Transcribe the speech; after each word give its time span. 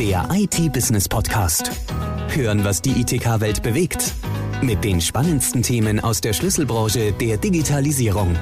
Der 0.00 0.26
IT-Business-Podcast. 0.32 1.70
Hören, 2.28 2.64
was 2.64 2.80
die 2.80 3.02
ITK-Welt 3.02 3.62
bewegt. 3.62 4.14
Mit 4.62 4.82
den 4.82 4.98
spannendsten 4.98 5.60
Themen 5.60 6.00
aus 6.00 6.22
der 6.22 6.32
Schlüsselbranche 6.32 7.12
der 7.12 7.36
Digitalisierung. 7.36 8.34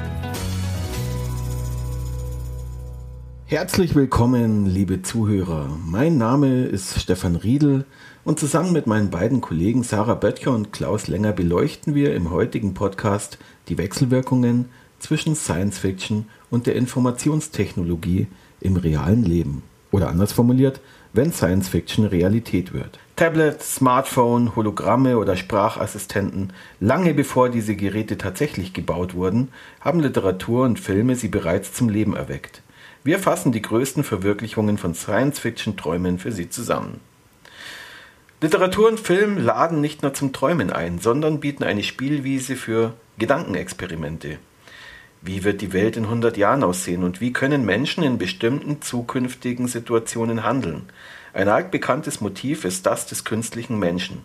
Herzlich 3.46 3.96
willkommen, 3.96 4.66
liebe 4.66 5.02
Zuhörer. 5.02 5.76
Mein 5.84 6.16
Name 6.16 6.62
ist 6.62 7.00
Stefan 7.00 7.34
Riedel 7.34 7.86
und 8.22 8.38
zusammen 8.38 8.72
mit 8.72 8.86
meinen 8.86 9.10
beiden 9.10 9.40
Kollegen 9.40 9.82
Sarah 9.82 10.14
Böttcher 10.14 10.54
und 10.54 10.72
Klaus 10.72 11.08
Länger 11.08 11.32
beleuchten 11.32 11.92
wir 11.96 12.14
im 12.14 12.30
heutigen 12.30 12.74
Podcast 12.74 13.36
die 13.68 13.78
Wechselwirkungen 13.78 14.66
zwischen 15.00 15.34
Science 15.34 15.78
Fiction 15.78 16.26
und 16.50 16.68
der 16.68 16.76
Informationstechnologie 16.76 18.28
im 18.60 18.76
realen 18.76 19.24
Leben. 19.24 19.64
Oder 19.90 20.08
anders 20.08 20.32
formuliert, 20.32 20.80
wenn 21.12 21.32
Science 21.32 21.68
Fiction 21.68 22.04
Realität 22.04 22.72
wird. 22.72 22.98
Tablet, 23.16 23.62
Smartphone, 23.62 24.54
Hologramme 24.54 25.18
oder 25.18 25.36
Sprachassistenten, 25.36 26.52
lange 26.80 27.14
bevor 27.14 27.48
diese 27.48 27.74
Geräte 27.74 28.16
tatsächlich 28.18 28.72
gebaut 28.72 29.14
wurden, 29.14 29.48
haben 29.80 30.00
Literatur 30.00 30.64
und 30.64 30.78
Filme 30.78 31.16
sie 31.16 31.28
bereits 31.28 31.72
zum 31.72 31.88
Leben 31.88 32.14
erweckt. 32.14 32.62
Wir 33.04 33.18
fassen 33.18 33.52
die 33.52 33.62
größten 33.62 34.04
Verwirklichungen 34.04 34.78
von 34.78 34.94
Science-Fiction-Träumen 34.94 36.18
für 36.18 36.32
Sie 36.32 36.50
zusammen. 36.50 37.00
Literatur 38.40 38.88
und 38.88 39.00
Film 39.00 39.36
laden 39.38 39.80
nicht 39.80 40.02
nur 40.02 40.14
zum 40.14 40.32
Träumen 40.32 40.70
ein, 40.70 41.00
sondern 41.00 41.40
bieten 41.40 41.64
eine 41.64 41.82
Spielwiese 41.82 42.54
für 42.54 42.94
Gedankenexperimente. 43.18 44.38
Wie 45.20 45.42
wird 45.42 45.60
die 45.60 45.72
Welt 45.72 45.96
in 45.96 46.04
100 46.04 46.36
Jahren 46.36 46.62
aussehen 46.62 47.02
und 47.02 47.20
wie 47.20 47.32
können 47.32 47.64
Menschen 47.64 48.04
in 48.04 48.18
bestimmten 48.18 48.80
zukünftigen 48.80 49.66
Situationen 49.66 50.44
handeln? 50.44 50.88
Ein 51.32 51.48
altbekanntes 51.48 52.20
Motiv 52.20 52.64
ist 52.64 52.86
das 52.86 53.06
des 53.06 53.24
künstlichen 53.24 53.78
Menschen. 53.78 54.22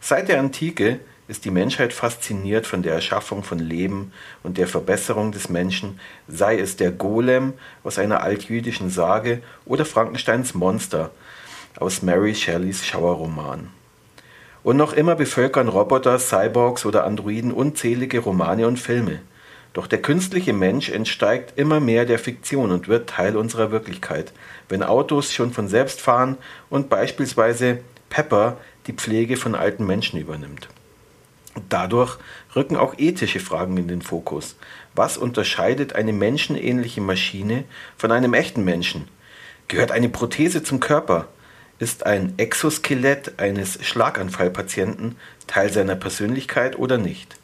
Seit 0.00 0.28
der 0.28 0.38
Antike 0.38 1.00
ist 1.26 1.44
die 1.44 1.50
Menschheit 1.50 1.92
fasziniert 1.92 2.66
von 2.66 2.82
der 2.82 2.94
Erschaffung 2.94 3.42
von 3.42 3.58
Leben 3.58 4.12
und 4.42 4.58
der 4.58 4.68
Verbesserung 4.68 5.32
des 5.32 5.48
Menschen, 5.48 5.98
sei 6.28 6.58
es 6.58 6.76
der 6.76 6.92
Golem 6.92 7.54
aus 7.82 7.98
einer 7.98 8.22
altjüdischen 8.22 8.90
Sage 8.90 9.42
oder 9.66 9.84
Frankensteins 9.84 10.54
Monster 10.54 11.10
aus 11.78 12.02
Mary 12.02 12.34
Shelleys 12.34 12.86
Schauerroman. 12.86 13.68
Und 14.62 14.76
noch 14.76 14.92
immer 14.92 15.16
bevölkern 15.16 15.68
Roboter, 15.68 16.18
Cyborgs 16.18 16.86
oder 16.86 17.04
Androiden 17.04 17.52
unzählige 17.52 18.20
Romane 18.20 18.66
und 18.66 18.78
Filme. 18.78 19.20
Doch 19.72 19.86
der 19.86 20.02
künstliche 20.02 20.52
Mensch 20.52 20.88
entsteigt 20.88 21.58
immer 21.58 21.80
mehr 21.80 22.04
der 22.04 22.18
Fiktion 22.18 22.70
und 22.72 22.88
wird 22.88 23.10
Teil 23.10 23.36
unserer 23.36 23.70
Wirklichkeit, 23.70 24.32
wenn 24.68 24.82
Autos 24.82 25.32
schon 25.32 25.52
von 25.52 25.68
selbst 25.68 26.00
fahren 26.00 26.36
und 26.70 26.88
beispielsweise 26.88 27.80
Pepper 28.10 28.56
die 28.86 28.92
Pflege 28.92 29.36
von 29.36 29.54
alten 29.54 29.86
Menschen 29.86 30.18
übernimmt. 30.18 30.68
Dadurch 31.68 32.18
rücken 32.54 32.76
auch 32.76 32.94
ethische 32.98 33.40
Fragen 33.40 33.76
in 33.76 33.88
den 33.88 34.02
Fokus. 34.02 34.56
Was 34.94 35.16
unterscheidet 35.16 35.94
eine 35.94 36.12
menschenähnliche 36.12 37.00
Maschine 37.00 37.64
von 37.96 38.12
einem 38.12 38.34
echten 38.34 38.64
Menschen? 38.64 39.08
Gehört 39.66 39.92
eine 39.92 40.08
Prothese 40.08 40.62
zum 40.62 40.80
Körper? 40.80 41.28
Ist 41.78 42.06
ein 42.06 42.34
Exoskelett 42.38 43.38
eines 43.38 43.84
Schlaganfallpatienten 43.84 45.16
Teil 45.46 45.72
seiner 45.72 45.94
Persönlichkeit 45.94 46.78
oder 46.78 46.98
nicht? 46.98 47.37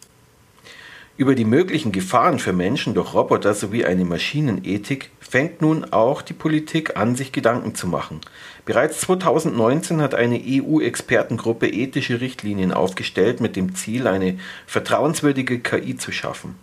Über 1.16 1.36
die 1.36 1.44
möglichen 1.44 1.92
Gefahren 1.92 2.40
für 2.40 2.52
Menschen 2.52 2.94
durch 2.94 3.14
Roboter 3.14 3.54
sowie 3.54 3.84
eine 3.84 4.04
Maschinenethik 4.04 5.10
fängt 5.20 5.62
nun 5.62 5.84
auch 5.92 6.22
die 6.22 6.32
Politik 6.32 6.96
an, 6.96 7.14
sich 7.14 7.30
Gedanken 7.30 7.76
zu 7.76 7.86
machen. 7.86 8.20
Bereits 8.64 9.00
2019 9.02 10.00
hat 10.00 10.16
eine 10.16 10.42
EU-Expertengruppe 10.44 11.68
ethische 11.68 12.20
Richtlinien 12.20 12.72
aufgestellt 12.72 13.40
mit 13.40 13.54
dem 13.54 13.76
Ziel, 13.76 14.08
eine 14.08 14.38
vertrauenswürdige 14.66 15.60
KI 15.60 15.96
zu 15.96 16.10
schaffen. 16.10 16.56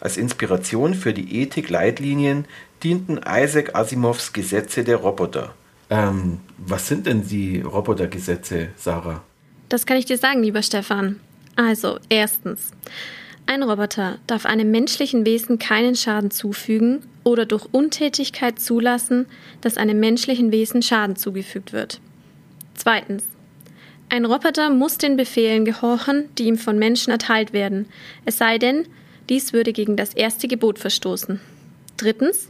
Als 0.00 0.16
Inspiration 0.16 0.94
für 0.94 1.14
die 1.14 1.40
Ethik-Leitlinien 1.40 2.46
dienten 2.82 3.20
Isaac 3.24 3.76
Asimovs 3.76 4.32
Gesetze 4.32 4.82
der 4.82 4.96
Roboter. 4.96 5.54
Ähm, 5.90 6.40
was 6.58 6.88
sind 6.88 7.06
denn 7.06 7.28
die 7.28 7.60
Robotergesetze, 7.60 8.70
Sarah? 8.76 9.22
Das 9.68 9.86
kann 9.86 9.96
ich 9.96 10.06
dir 10.06 10.18
sagen, 10.18 10.42
lieber 10.42 10.62
Stefan. 10.64 11.20
Also, 11.54 12.00
erstens. 12.08 12.72
Ein 13.46 13.62
Roboter 13.62 14.18
darf 14.26 14.46
einem 14.46 14.70
menschlichen 14.70 15.26
Wesen 15.26 15.58
keinen 15.58 15.96
Schaden 15.96 16.30
zufügen 16.30 17.02
oder 17.24 17.44
durch 17.44 17.66
Untätigkeit 17.72 18.58
zulassen, 18.58 19.26
dass 19.60 19.76
einem 19.76 20.00
menschlichen 20.00 20.52
Wesen 20.52 20.82
Schaden 20.82 21.16
zugefügt 21.16 21.72
wird. 21.72 22.00
Zweitens. 22.74 23.24
Ein 24.08 24.26
Roboter 24.26 24.70
muss 24.70 24.98
den 24.98 25.16
Befehlen 25.16 25.64
gehorchen, 25.64 26.28
die 26.36 26.44
ihm 26.44 26.58
von 26.58 26.78
Menschen 26.78 27.10
erteilt 27.10 27.52
werden, 27.52 27.86
es 28.26 28.38
sei 28.38 28.58
denn, 28.58 28.86
dies 29.28 29.52
würde 29.52 29.72
gegen 29.72 29.96
das 29.96 30.12
erste 30.14 30.48
Gebot 30.48 30.78
verstoßen. 30.78 31.40
Drittens. 31.96 32.48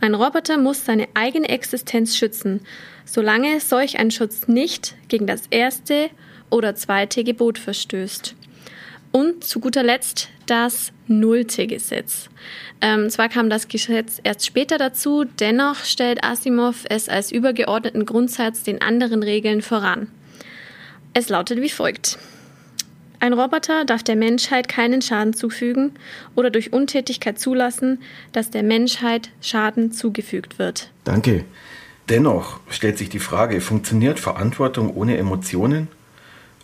Ein 0.00 0.14
Roboter 0.14 0.58
muss 0.58 0.84
seine 0.84 1.08
eigene 1.14 1.48
Existenz 1.48 2.16
schützen, 2.16 2.60
solange 3.04 3.60
solch 3.60 3.98
ein 3.98 4.10
Schutz 4.10 4.48
nicht 4.48 4.94
gegen 5.08 5.26
das 5.26 5.42
erste 5.50 6.10
oder 6.50 6.74
zweite 6.74 7.24
Gebot 7.24 7.58
verstößt. 7.58 8.34
Und 9.12 9.44
zu 9.44 9.60
guter 9.60 9.82
Letzt 9.82 10.28
das 10.46 10.92
nullte 11.06 11.66
Gesetz. 11.66 12.28
Ähm, 12.80 13.10
zwar 13.10 13.28
kam 13.28 13.50
das 13.50 13.68
Gesetz 13.68 14.20
erst 14.22 14.46
später 14.46 14.78
dazu, 14.78 15.24
dennoch 15.24 15.84
stellt 15.84 16.22
Asimov 16.22 16.84
es 16.88 17.08
als 17.08 17.32
übergeordneten 17.32 18.06
Grundsatz 18.06 18.62
den 18.62 18.82
anderen 18.82 19.22
Regeln 19.22 19.62
voran. 19.62 20.08
Es 21.14 21.28
lautet 21.28 21.60
wie 21.60 21.70
folgt. 21.70 22.18
Ein 23.20 23.32
Roboter 23.32 23.84
darf 23.84 24.04
der 24.04 24.14
Menschheit 24.14 24.68
keinen 24.68 25.02
Schaden 25.02 25.34
zufügen 25.34 25.92
oder 26.36 26.50
durch 26.50 26.72
Untätigkeit 26.72 27.40
zulassen, 27.40 28.00
dass 28.32 28.50
der 28.50 28.62
Menschheit 28.62 29.30
Schaden 29.40 29.90
zugefügt 29.90 30.58
wird. 30.58 30.90
Danke. 31.02 31.44
Dennoch 32.08 32.60
stellt 32.70 32.96
sich 32.96 33.10
die 33.10 33.18
Frage, 33.18 33.60
funktioniert 33.60 34.20
Verantwortung 34.20 34.94
ohne 34.94 35.18
Emotionen? 35.18 35.88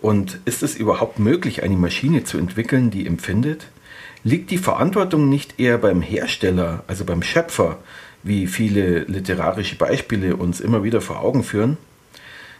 Und 0.04 0.38
ist 0.44 0.62
es 0.62 0.74
überhaupt 0.76 1.18
möglich, 1.18 1.62
eine 1.62 1.78
Maschine 1.78 2.24
zu 2.24 2.36
entwickeln, 2.36 2.90
die 2.90 3.06
empfindet? 3.06 3.68
Liegt 4.22 4.50
die 4.50 4.58
Verantwortung 4.58 5.30
nicht 5.30 5.58
eher 5.58 5.78
beim 5.78 6.02
Hersteller, 6.02 6.84
also 6.86 7.06
beim 7.06 7.22
Schöpfer, 7.22 7.78
wie 8.22 8.46
viele 8.46 9.04
literarische 9.04 9.76
Beispiele 9.76 10.36
uns 10.36 10.60
immer 10.60 10.84
wieder 10.84 11.00
vor 11.00 11.20
Augen 11.20 11.42
führen? 11.42 11.78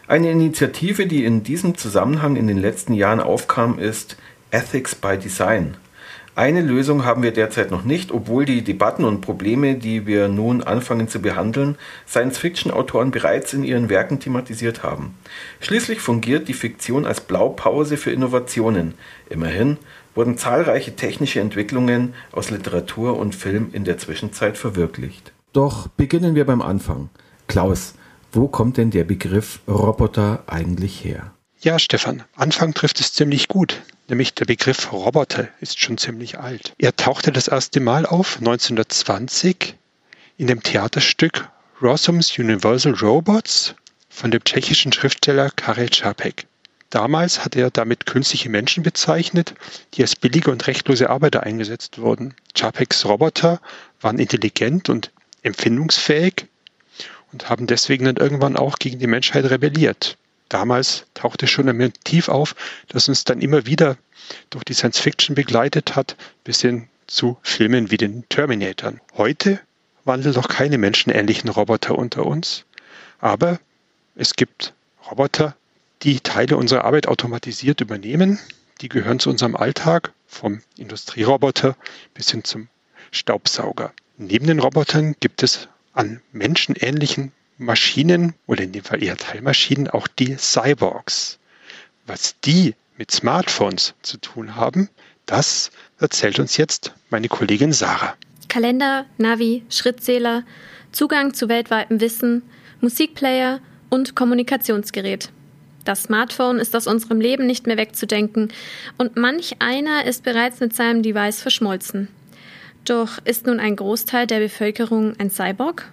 Eine 0.07 0.31
Initiative, 0.31 1.05
die 1.05 1.23
in 1.23 1.43
diesem 1.43 1.77
Zusammenhang 1.77 2.35
in 2.35 2.47
den 2.47 2.57
letzten 2.57 2.93
Jahren 2.93 3.19
aufkam, 3.19 3.77
ist 3.77 4.17
Ethics 4.49 4.95
by 4.95 5.15
Design. 5.15 5.77
Eine 6.37 6.61
Lösung 6.61 7.05
haben 7.05 7.23
wir 7.23 7.31
derzeit 7.31 7.71
noch 7.71 7.85
nicht, 7.85 8.11
obwohl 8.11 8.43
die 8.43 8.61
Debatten 8.61 9.05
und 9.05 9.21
Probleme, 9.21 9.75
die 9.75 10.05
wir 10.05 10.27
nun 10.27 10.63
anfangen 10.63 11.07
zu 11.07 11.21
behandeln, 11.21 11.77
Science-Fiction-Autoren 12.09 13.11
bereits 13.11 13.53
in 13.53 13.63
ihren 13.63 13.87
Werken 13.87 14.19
thematisiert 14.19 14.83
haben. 14.83 15.17
Schließlich 15.61 16.01
fungiert 16.01 16.49
die 16.49 16.53
Fiktion 16.53 17.05
als 17.05 17.21
Blaupause 17.21 17.95
für 17.95 18.11
Innovationen. 18.11 18.95
Immerhin 19.29 19.77
wurden 20.13 20.37
zahlreiche 20.37 20.97
technische 20.97 21.39
Entwicklungen 21.39 22.13
aus 22.33 22.49
Literatur 22.49 23.17
und 23.17 23.33
Film 23.33 23.69
in 23.71 23.85
der 23.85 23.97
Zwischenzeit 23.97 24.57
verwirklicht. 24.57 25.31
Doch 25.53 25.87
beginnen 25.87 26.35
wir 26.35 26.45
beim 26.45 26.61
Anfang. 26.61 27.09
Klaus, 27.47 27.93
wo 28.33 28.49
kommt 28.49 28.75
denn 28.75 28.91
der 28.91 29.05
Begriff 29.05 29.61
Roboter 29.69 30.43
eigentlich 30.47 31.05
her? 31.05 31.31
Ja, 31.65 31.79
Stefan, 31.79 32.23
Anfang 32.35 32.73
trifft 32.73 32.99
es 32.99 33.11
ziemlich 33.11 33.47
gut 33.47 33.81
nämlich 34.07 34.33
der 34.33 34.45
Begriff 34.45 34.91
Roboter 34.91 35.47
ist 35.61 35.79
schon 35.79 35.97
ziemlich 35.97 36.39
alt. 36.39 36.73
Er 36.77 36.95
tauchte 36.95 37.31
das 37.31 37.47
erste 37.47 37.79
Mal 37.79 38.05
auf 38.05 38.37
1920 38.37 39.75
in 40.37 40.47
dem 40.47 40.61
Theaterstück 40.61 41.49
Rossums 41.81 42.37
Universal 42.37 42.93
Robots 42.93 43.75
von 44.09 44.31
dem 44.31 44.43
tschechischen 44.43 44.93
Schriftsteller 44.93 45.49
Karel 45.49 45.89
Čapek. 45.89 46.45
Damals 46.89 47.43
hat 47.43 47.55
er 47.55 47.71
damit 47.71 48.05
künstliche 48.05 48.49
Menschen 48.49 48.83
bezeichnet, 48.83 49.55
die 49.95 50.03
als 50.03 50.15
billige 50.15 50.51
und 50.51 50.65
rechtlose 50.67 51.09
Arbeiter 51.09 51.43
eingesetzt 51.43 51.97
wurden. 51.97 52.35
Čapeks 52.53 53.05
Roboter 53.05 53.59
waren 53.99 54.19
intelligent 54.19 54.89
und 54.89 55.11
empfindungsfähig 55.41 56.45
und 57.33 57.49
haben 57.49 57.67
deswegen 57.67 58.05
dann 58.05 58.17
irgendwann 58.17 58.55
auch 58.55 58.77
gegen 58.77 58.99
die 58.99 59.07
Menschheit 59.07 59.45
rebelliert 59.45 60.17
damals 60.55 61.05
tauchte 61.15 61.47
schon 61.47 61.67
ein 61.67 61.75
Motiv 61.75 62.29
auf, 62.29 62.55
das 62.87 63.09
uns 63.09 63.25
dann 63.25 63.41
immer 63.41 63.65
wieder 63.65 63.97
durch 64.51 64.63
die 64.63 64.73
Science 64.73 64.99
Fiction 64.99 65.35
begleitet 65.35 65.97
hat, 65.97 66.15
bis 66.45 66.61
hin 66.61 66.87
zu 67.07 67.37
Filmen 67.43 67.91
wie 67.91 67.97
den 67.97 68.23
Terminatoren. 68.29 69.01
Heute 69.17 69.59
wandeln 70.05 70.33
doch 70.33 70.47
keine 70.47 70.77
menschenähnlichen 70.77 71.49
Roboter 71.49 71.97
unter 71.97 72.25
uns, 72.25 72.63
aber 73.19 73.59
es 74.15 74.35
gibt 74.35 74.73
Roboter, 75.11 75.57
die 76.03 76.21
Teile 76.21 76.55
unserer 76.55 76.85
Arbeit 76.85 77.09
automatisiert 77.09 77.81
übernehmen. 77.81 78.39
Die 78.79 78.87
gehören 78.87 79.19
zu 79.19 79.29
unserem 79.29 79.57
Alltag, 79.57 80.13
vom 80.25 80.61
Industrieroboter 80.77 81.75
bis 82.13 82.31
hin 82.31 82.45
zum 82.45 82.69
Staubsauger. 83.11 83.91
Neben 84.17 84.47
den 84.47 84.59
Robotern 84.59 85.15
gibt 85.19 85.43
es 85.43 85.67
an 85.91 86.21
menschenähnlichen 86.31 87.33
Maschinen 87.57 88.33
oder 88.47 88.63
in 88.63 88.71
dem 88.71 88.83
Fall 88.83 89.01
eher 89.01 89.17
Teilmaschinen 89.17 89.89
auch 89.89 90.07
die 90.07 90.35
Cyborgs. 90.37 91.39
Was 92.05 92.39
die 92.41 92.75
mit 92.97 93.11
Smartphones 93.11 93.93
zu 94.01 94.17
tun 94.17 94.55
haben, 94.55 94.89
das 95.25 95.71
erzählt 95.99 96.39
uns 96.39 96.57
jetzt 96.57 96.93
meine 97.09 97.27
Kollegin 97.27 97.73
Sarah. 97.73 98.15
Kalender, 98.49 99.05
Navi, 99.17 99.63
Schrittzähler, 99.69 100.43
Zugang 100.91 101.33
zu 101.33 101.49
weltweitem 101.49 101.99
Wissen, 101.99 102.43
Musikplayer 102.81 103.59
und 103.89 104.15
Kommunikationsgerät. 104.15 105.29
Das 105.83 106.03
Smartphone 106.03 106.57
ist 106.57 106.75
aus 106.75 106.87
unserem 106.87 107.21
Leben 107.21 107.45
nicht 107.45 107.67
mehr 107.67 107.77
wegzudenken 107.77 108.51
und 108.97 109.17
manch 109.17 109.57
einer 109.59 110.05
ist 110.05 110.23
bereits 110.23 110.59
mit 110.59 110.73
seinem 110.75 111.03
Device 111.03 111.41
verschmolzen. 111.41 112.07
Doch 112.85 113.19
ist 113.23 113.45
nun 113.45 113.59
ein 113.59 113.75
Großteil 113.75 114.27
der 114.27 114.39
Bevölkerung 114.39 115.15
ein 115.19 115.29
Cyborg? 115.29 115.91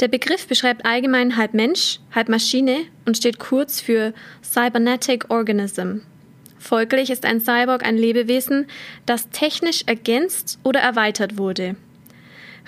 Der 0.00 0.08
Begriff 0.08 0.48
beschreibt 0.48 0.84
allgemein 0.84 1.36
halb 1.36 1.54
Mensch, 1.54 2.00
halb 2.12 2.28
Maschine 2.28 2.80
und 3.04 3.16
steht 3.16 3.38
kurz 3.38 3.80
für 3.80 4.12
Cybernetic 4.42 5.30
Organism. 5.30 6.00
Folglich 6.58 7.10
ist 7.10 7.24
ein 7.24 7.40
Cyborg 7.40 7.84
ein 7.84 7.96
Lebewesen, 7.96 8.66
das 9.06 9.30
technisch 9.30 9.82
ergänzt 9.86 10.58
oder 10.64 10.80
erweitert 10.80 11.36
wurde. 11.36 11.76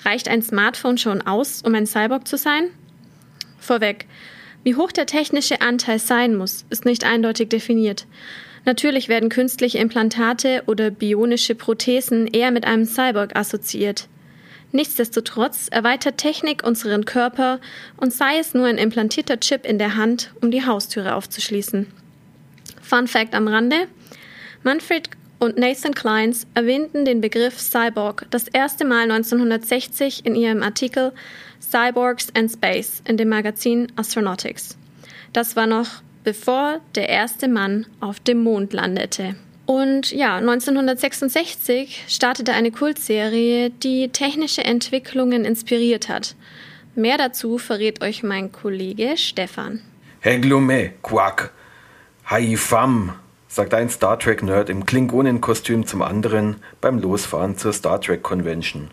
Reicht 0.05 0.28
ein 0.28 0.43
Smartphone 0.43 0.99
schon 0.99 1.23
aus, 1.23 1.62
um 1.62 1.75
ein 1.75 1.87
Cyborg 1.87 2.28
zu 2.28 2.37
sein? 2.37 2.69
Vorweg, 3.58 4.06
wie 4.62 4.75
hoch 4.75 4.93
der 4.93 5.06
technische 5.06 5.61
Anteil 5.62 5.99
sein 5.99 6.37
muss, 6.37 6.64
ist 6.70 6.84
nicht 6.84 7.05
eindeutig 7.05 7.49
definiert. 7.49 8.06
Natürlich 8.64 9.08
werden 9.08 9.28
künstliche 9.31 9.78
Implantate 9.78 10.64
oder 10.67 10.90
bionische 10.90 11.55
Prothesen 11.55 12.26
eher 12.26 12.50
mit 12.50 12.67
einem 12.67 12.84
Cyborg 12.84 13.34
assoziiert. 13.37 14.08
Nichtsdestotrotz 14.76 15.69
erweitert 15.70 16.19
Technik 16.19 16.62
unseren 16.62 17.06
Körper 17.06 17.61
und 17.96 18.12
sei 18.12 18.38
es 18.38 18.52
nur 18.52 18.67
ein 18.67 18.76
implantierter 18.76 19.40
Chip 19.40 19.64
in 19.64 19.78
der 19.78 19.96
Hand, 19.96 20.34
um 20.43 20.50
die 20.50 20.67
Haustüre 20.67 21.14
aufzuschließen. 21.14 21.87
Fun 22.82 23.08
Fact 23.08 23.34
am 23.34 23.49
Rande: 23.49 23.88
Manfred 24.64 25.08
und 25.38 25.56
Nathan 25.56 25.94
Kleins 25.94 26.46
erwähnten 26.52 27.06
den 27.06 27.23
Begriff 27.23 27.58
Cyborg 27.58 28.26
das 28.28 28.49
erste 28.49 28.84
Mal 28.84 29.11
1960 29.11 30.26
in 30.26 30.34
ihrem 30.34 30.62
Artikel 30.62 31.12
Cyborgs 31.58 32.28
and 32.37 32.52
Space 32.52 33.00
in 33.06 33.17
dem 33.17 33.31
Magazin 33.31 33.90
Astronautics. 33.96 34.76
Das 35.32 35.56
war 35.56 35.67
noch 35.67 36.02
bevor 36.23 36.82
der 36.96 37.08
erste 37.08 37.49
Mann 37.49 37.87
auf 38.00 38.20
dem 38.20 38.43
Mond 38.43 38.75
landete. 38.75 39.37
Und 39.66 40.12
ja, 40.12 40.36
1966 40.36 42.04
startete 42.06 42.52
eine 42.52 42.70
Kultserie, 42.70 43.70
die 43.70 44.08
technische 44.10 44.64
Entwicklungen 44.64 45.44
inspiriert 45.44 46.08
hat. 46.08 46.36
Mehr 46.94 47.18
dazu 47.18 47.58
verrät 47.58 48.00
euch 48.00 48.22
mein 48.22 48.52
Kollege 48.52 49.16
Stefan. 49.16 49.80
Heglume, 50.20 50.92
Quack, 51.02 51.52
Haifam, 52.30 53.14
sagt 53.48 53.74
ein 53.74 53.90
Star 53.90 54.18
Trek-Nerd 54.18 54.70
im 54.70 54.86
Klingonenkostüm 54.86 55.84
zum 55.84 56.00
anderen 56.00 56.56
beim 56.80 57.00
Losfahren 57.00 57.58
zur 57.58 57.72
Star 57.72 58.00
Trek 58.00 58.22
Convention. 58.22 58.90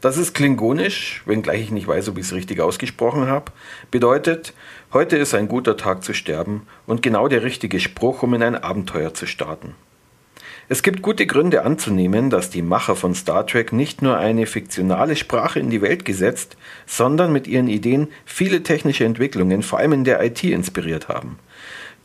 Das 0.00 0.16
ist 0.16 0.34
klingonisch, 0.34 1.22
wenngleich 1.26 1.62
ich 1.62 1.70
nicht 1.70 1.88
weiß, 1.88 2.08
ob 2.08 2.18
ich 2.18 2.26
es 2.26 2.32
richtig 2.32 2.60
ausgesprochen 2.60 3.26
habe. 3.26 3.52
Bedeutet, 3.90 4.52
heute 4.92 5.16
ist 5.16 5.34
ein 5.34 5.48
guter 5.48 5.76
Tag 5.76 6.04
zu 6.04 6.12
sterben 6.12 6.66
und 6.86 7.02
genau 7.02 7.28
der 7.28 7.42
richtige 7.42 7.80
Spruch, 7.80 8.22
um 8.22 8.34
in 8.34 8.42
ein 8.42 8.56
Abenteuer 8.56 9.14
zu 9.14 9.26
starten. 9.26 9.74
Es 10.70 10.82
gibt 10.82 11.00
gute 11.00 11.26
Gründe 11.26 11.64
anzunehmen, 11.64 12.28
dass 12.28 12.50
die 12.50 12.60
Macher 12.60 12.94
von 12.94 13.14
Star 13.14 13.46
Trek 13.46 13.72
nicht 13.72 14.02
nur 14.02 14.18
eine 14.18 14.44
fiktionale 14.44 15.16
Sprache 15.16 15.60
in 15.60 15.70
die 15.70 15.80
Welt 15.80 16.04
gesetzt, 16.04 16.58
sondern 16.86 17.32
mit 17.32 17.46
ihren 17.46 17.68
Ideen 17.68 18.08
viele 18.26 18.62
technische 18.62 19.06
Entwicklungen, 19.06 19.62
vor 19.62 19.78
allem 19.78 19.94
in 19.94 20.04
der 20.04 20.22
IT, 20.22 20.44
inspiriert 20.44 21.08
haben. 21.08 21.38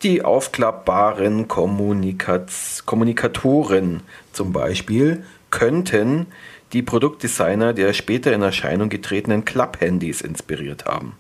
Die 0.02 0.24
aufklappbaren 0.24 1.50
Kommunikats 1.50 2.86
Kommunikatoren 2.86 4.02
zum 4.32 4.54
Beispiel 4.54 5.26
könnten 5.50 6.28
die 6.72 6.84
Produktdesigner 6.84 7.74
der 7.74 7.92
später 7.92 8.32
in 8.32 8.42
Erscheinung 8.42 8.88
getretenen 8.88 9.44
Klapphandys 9.44 10.22
inspiriert 10.22 10.86
haben. 10.86 11.18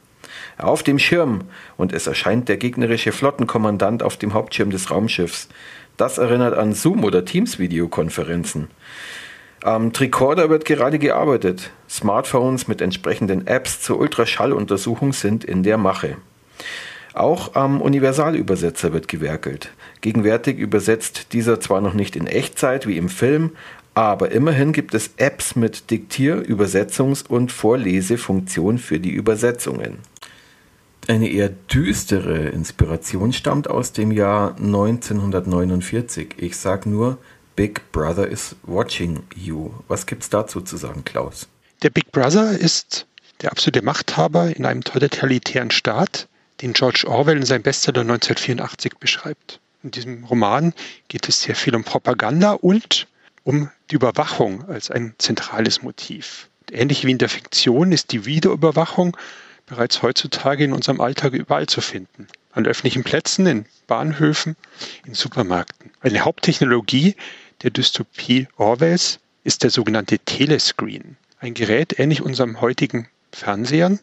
Auf 0.58 0.84
dem 0.84 0.98
Schirm, 0.98 1.42
und 1.78 1.94
es 1.94 2.08
erscheint 2.08 2.48
der 2.48 2.58
gegnerische 2.58 3.12
Flottenkommandant 3.12 4.02
auf 4.02 4.18
dem 4.18 4.34
Hauptschirm 4.34 4.70
des 4.70 4.92
Raumschiffs, 4.92 5.50
das 5.98 6.18
erinnert 6.18 6.58
an 6.58 6.74
Zoom- 6.74 7.04
oder 7.04 7.26
Teams-Videokonferenzen. 7.26 8.68
Am 9.64 9.94
Tricorder 9.94 10.50
wird 10.50 10.66
gerade 10.66 11.00
gearbeitet. 11.00 11.72
Smartphones 11.90 12.68
mit 12.68 12.82
entsprechenden 12.82 13.48
Apps 13.48 13.80
zur 13.80 14.00
Ultraschalluntersuchung 14.00 15.14
sind 15.14 15.46
in 15.46 15.64
der 15.64 15.78
Mache. 15.78 16.18
Auch 17.14 17.56
am 17.56 17.80
Universalübersetzer 17.80 18.92
wird 18.92 19.08
gewerkelt. 19.08 19.72
Gegenwärtig 20.02 20.58
übersetzt 20.58 21.32
dieser 21.32 21.60
zwar 21.60 21.80
noch 21.80 21.94
nicht 21.94 22.16
in 22.16 22.28
Echtzeit 22.28 22.88
wie 22.88 22.98
im 22.98 23.08
Film, 23.08 23.52
aber 23.94 24.32
immerhin 24.32 24.74
gibt 24.74 24.96
es 24.96 25.12
Apps 25.18 25.56
mit 25.56 25.92
Diktier-, 25.92 26.42
Übersetzungs- 26.42 27.28
und 27.28 27.52
Vorlesefunktion 27.52 28.80
für 28.80 29.00
die 29.00 29.12
Übersetzungen. 29.12 30.00
Eine 31.08 31.28
eher 31.30 31.50
düstere 31.50 32.50
Inspiration 32.50 33.34
stammt 33.34 33.70
aus 33.70 33.92
dem 33.92 34.12
Jahr 34.12 34.56
1949. 34.58 36.36
Ich 36.38 36.56
sag 36.56 36.86
nur, 36.86 37.18
Big 37.58 37.92
Brother 37.92 38.28
is 38.28 38.56
watching 38.64 39.24
you. 39.36 39.72
Was 39.90 40.06
gibt's 40.06 40.30
dazu 40.30 40.62
zu 40.62 40.78
sagen, 40.78 41.04
Klaus? 41.04 41.48
Der 41.82 41.90
Big 41.90 42.12
Brother 42.14 42.58
ist 42.58 43.06
der 43.42 43.52
absolute 43.52 43.82
Machthaber 43.82 44.56
in 44.56 44.66
einem 44.66 44.84
totalitären 44.84 45.72
Staat, 45.72 46.30
den 46.62 46.72
George 46.72 47.04
Orwell 47.06 47.36
in 47.36 47.46
seinem 47.46 47.64
Bestseller 47.64 48.02
1984 48.02 48.94
beschreibt. 48.98 49.60
In 49.84 49.92
diesem 49.92 50.24
Roman 50.24 50.74
geht 51.10 51.28
es 51.28 51.42
sehr 51.42 51.56
viel 51.56 51.76
um 51.76 51.84
Propaganda 51.84 52.54
und 52.54 53.08
um 53.44 53.70
die 53.92 53.96
Überwachung 53.96 54.64
als 54.70 54.90
ein 54.90 55.16
zentrales 55.18 55.82
Motiv. 55.82 56.48
Ähnlich 56.72 57.06
wie 57.06 57.12
in 57.12 57.18
der 57.18 57.28
Fiktion 57.28 57.92
ist 57.92 58.14
die 58.14 58.26
Videoüberwachung 58.26 59.18
bereits 59.74 60.04
heutzutage 60.04 60.64
in 60.64 60.72
unserem 60.72 61.02
Alltag 61.02 61.34
überall 61.34 61.66
zu 61.66 61.82
finden. 61.82 62.28
An 62.52 62.68
öffentlichen 62.68 63.04
Plätzen, 63.04 63.48
in 63.48 63.66
Bahnhöfen, 63.88 64.56
in 65.04 65.16
Supermärkten. 65.16 65.90
Eine 66.02 66.20
Haupttechnologie 66.20 67.16
der 67.64 67.72
Dystopie 67.72 68.48
Orwells 68.58 69.20
ist 69.44 69.64
der 69.64 69.72
sogenannte 69.72 70.20
Telescreen. 70.20 71.18
Ein 71.40 71.56
Gerät 71.56 71.98
ähnlich 71.98 72.22
unserem 72.22 72.62
heutigen 72.62 73.08
Fernsehern, 73.32 74.00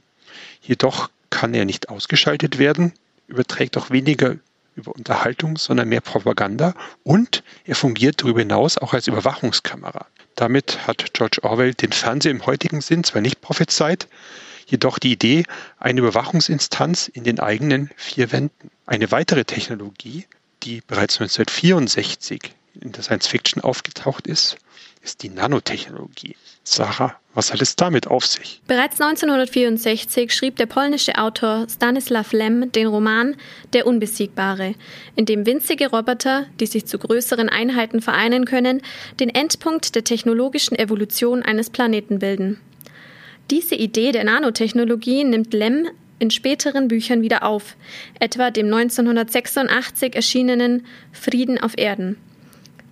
jedoch 0.60 1.08
kann 1.30 1.54
er 1.54 1.64
nicht 1.64 1.88
ausgeschaltet 1.88 2.58
werden, 2.58 2.92
überträgt 3.28 3.76
auch 3.76 3.90
weniger 3.90 4.36
über 4.74 4.92
Unterhaltung, 4.92 5.56
sondern 5.56 5.88
mehr 5.88 6.00
Propaganda 6.00 6.74
und 7.04 7.44
er 7.64 7.76
fungiert 7.76 8.22
darüber 8.22 8.40
hinaus 8.40 8.76
auch 8.76 8.92
als 8.92 9.06
Überwachungskamera. 9.06 10.06
Damit 10.34 10.88
hat 10.88 11.12
George 11.12 11.38
Orwell 11.42 11.74
den 11.74 11.92
Fernseher 11.92 12.32
im 12.32 12.44
heutigen 12.44 12.80
Sinn 12.80 13.04
zwar 13.04 13.22
nicht 13.22 13.40
prophezeit, 13.40 14.08
jedoch 14.70 14.98
die 14.98 15.12
Idee 15.12 15.44
eine 15.78 16.00
Überwachungsinstanz 16.00 17.08
in 17.08 17.24
den 17.24 17.40
eigenen 17.40 17.90
vier 17.96 18.32
Wänden. 18.32 18.70
Eine 18.86 19.10
weitere 19.10 19.44
Technologie, 19.44 20.26
die 20.62 20.82
bereits 20.86 21.20
1964 21.20 22.52
in 22.80 22.92
der 22.92 23.02
Science 23.02 23.26
Fiction 23.26 23.62
aufgetaucht 23.62 24.26
ist, 24.26 24.56
ist 25.02 25.22
die 25.22 25.28
Nanotechnologie. 25.28 26.36
Sarah, 26.62 27.16
was 27.34 27.52
hat 27.52 27.62
es 27.62 27.74
damit 27.74 28.06
auf 28.06 28.26
sich? 28.26 28.60
Bereits 28.66 29.00
1964 29.00 30.32
schrieb 30.32 30.56
der 30.56 30.66
polnische 30.66 31.16
Autor 31.16 31.66
Stanislaw 31.68 32.36
Lem 32.36 32.70
den 32.72 32.86
Roman 32.86 33.36
Der 33.72 33.86
Unbesiegbare, 33.86 34.74
in 35.16 35.26
dem 35.26 35.46
winzige 35.46 35.88
Roboter, 35.88 36.46
die 36.60 36.66
sich 36.66 36.86
zu 36.86 36.98
größeren 36.98 37.48
Einheiten 37.48 38.02
vereinen 38.02 38.44
können, 38.44 38.82
den 39.18 39.30
Endpunkt 39.30 39.94
der 39.94 40.04
technologischen 40.04 40.76
Evolution 40.78 41.42
eines 41.42 41.70
Planeten 41.70 42.18
bilden. 42.18 42.60
Diese 43.50 43.74
Idee 43.74 44.12
der 44.12 44.22
Nanotechnologie 44.22 45.24
nimmt 45.24 45.52
Lem 45.52 45.88
in 46.20 46.30
späteren 46.30 46.86
Büchern 46.86 47.22
wieder 47.22 47.42
auf, 47.42 47.76
etwa 48.20 48.50
dem 48.50 48.66
1986 48.66 50.14
erschienenen 50.14 50.86
Frieden 51.10 51.58
auf 51.58 51.76
Erden. 51.76 52.16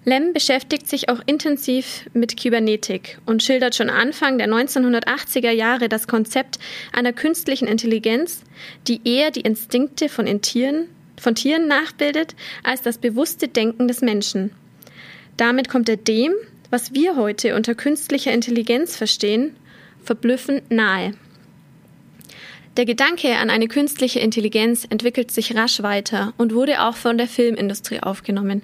Lem 0.04 0.32
beschäftigt 0.32 0.88
sich 0.88 1.10
auch 1.10 1.20
intensiv 1.26 2.06
mit 2.12 2.36
Kybernetik 2.36 3.18
und 3.26 3.42
schildert 3.42 3.76
schon 3.76 3.90
Anfang 3.90 4.38
der 4.38 4.48
1980er 4.48 5.50
Jahre 5.50 5.88
das 5.88 6.08
Konzept 6.08 6.58
einer 6.92 7.12
künstlichen 7.12 7.68
Intelligenz, 7.68 8.42
die 8.88 9.00
eher 9.04 9.30
die 9.30 9.42
Instinkte 9.42 10.08
von 10.08 10.26
Tieren, 10.40 10.88
von 11.20 11.34
Tieren 11.34 11.68
nachbildet 11.68 12.34
als 12.64 12.82
das 12.82 12.98
bewusste 12.98 13.46
Denken 13.48 13.86
des 13.86 14.00
Menschen. 14.00 14.50
Damit 15.36 15.68
kommt 15.68 15.88
er 15.88 15.98
dem, 15.98 16.32
was 16.70 16.94
wir 16.94 17.16
heute 17.16 17.54
unter 17.54 17.74
künstlicher 17.74 18.32
Intelligenz 18.32 18.96
verstehen, 18.96 19.54
verblüffend 20.08 20.70
nahe. 20.70 21.12
Der 22.78 22.86
Gedanke 22.86 23.36
an 23.36 23.50
eine 23.50 23.68
künstliche 23.68 24.20
Intelligenz 24.20 24.86
entwickelt 24.88 25.30
sich 25.30 25.54
rasch 25.54 25.82
weiter 25.82 26.32
und 26.38 26.54
wurde 26.54 26.82
auch 26.82 26.96
von 26.96 27.18
der 27.18 27.26
Filmindustrie 27.26 28.00
aufgenommen. 28.00 28.62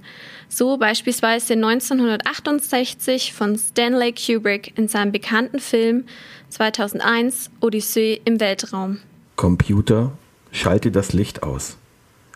So 0.48 0.78
beispielsweise 0.78 1.52
1968 1.52 3.34
von 3.34 3.58
Stanley 3.58 4.14
Kubrick 4.14 4.72
in 4.78 4.88
seinem 4.88 5.12
bekannten 5.12 5.58
Film 5.58 6.04
2001 6.48 7.50
Odyssee 7.60 8.22
im 8.24 8.40
Weltraum. 8.40 9.00
Computer, 9.36 10.16
schalte 10.50 10.90
das 10.90 11.12
Licht 11.12 11.42
aus. 11.42 11.76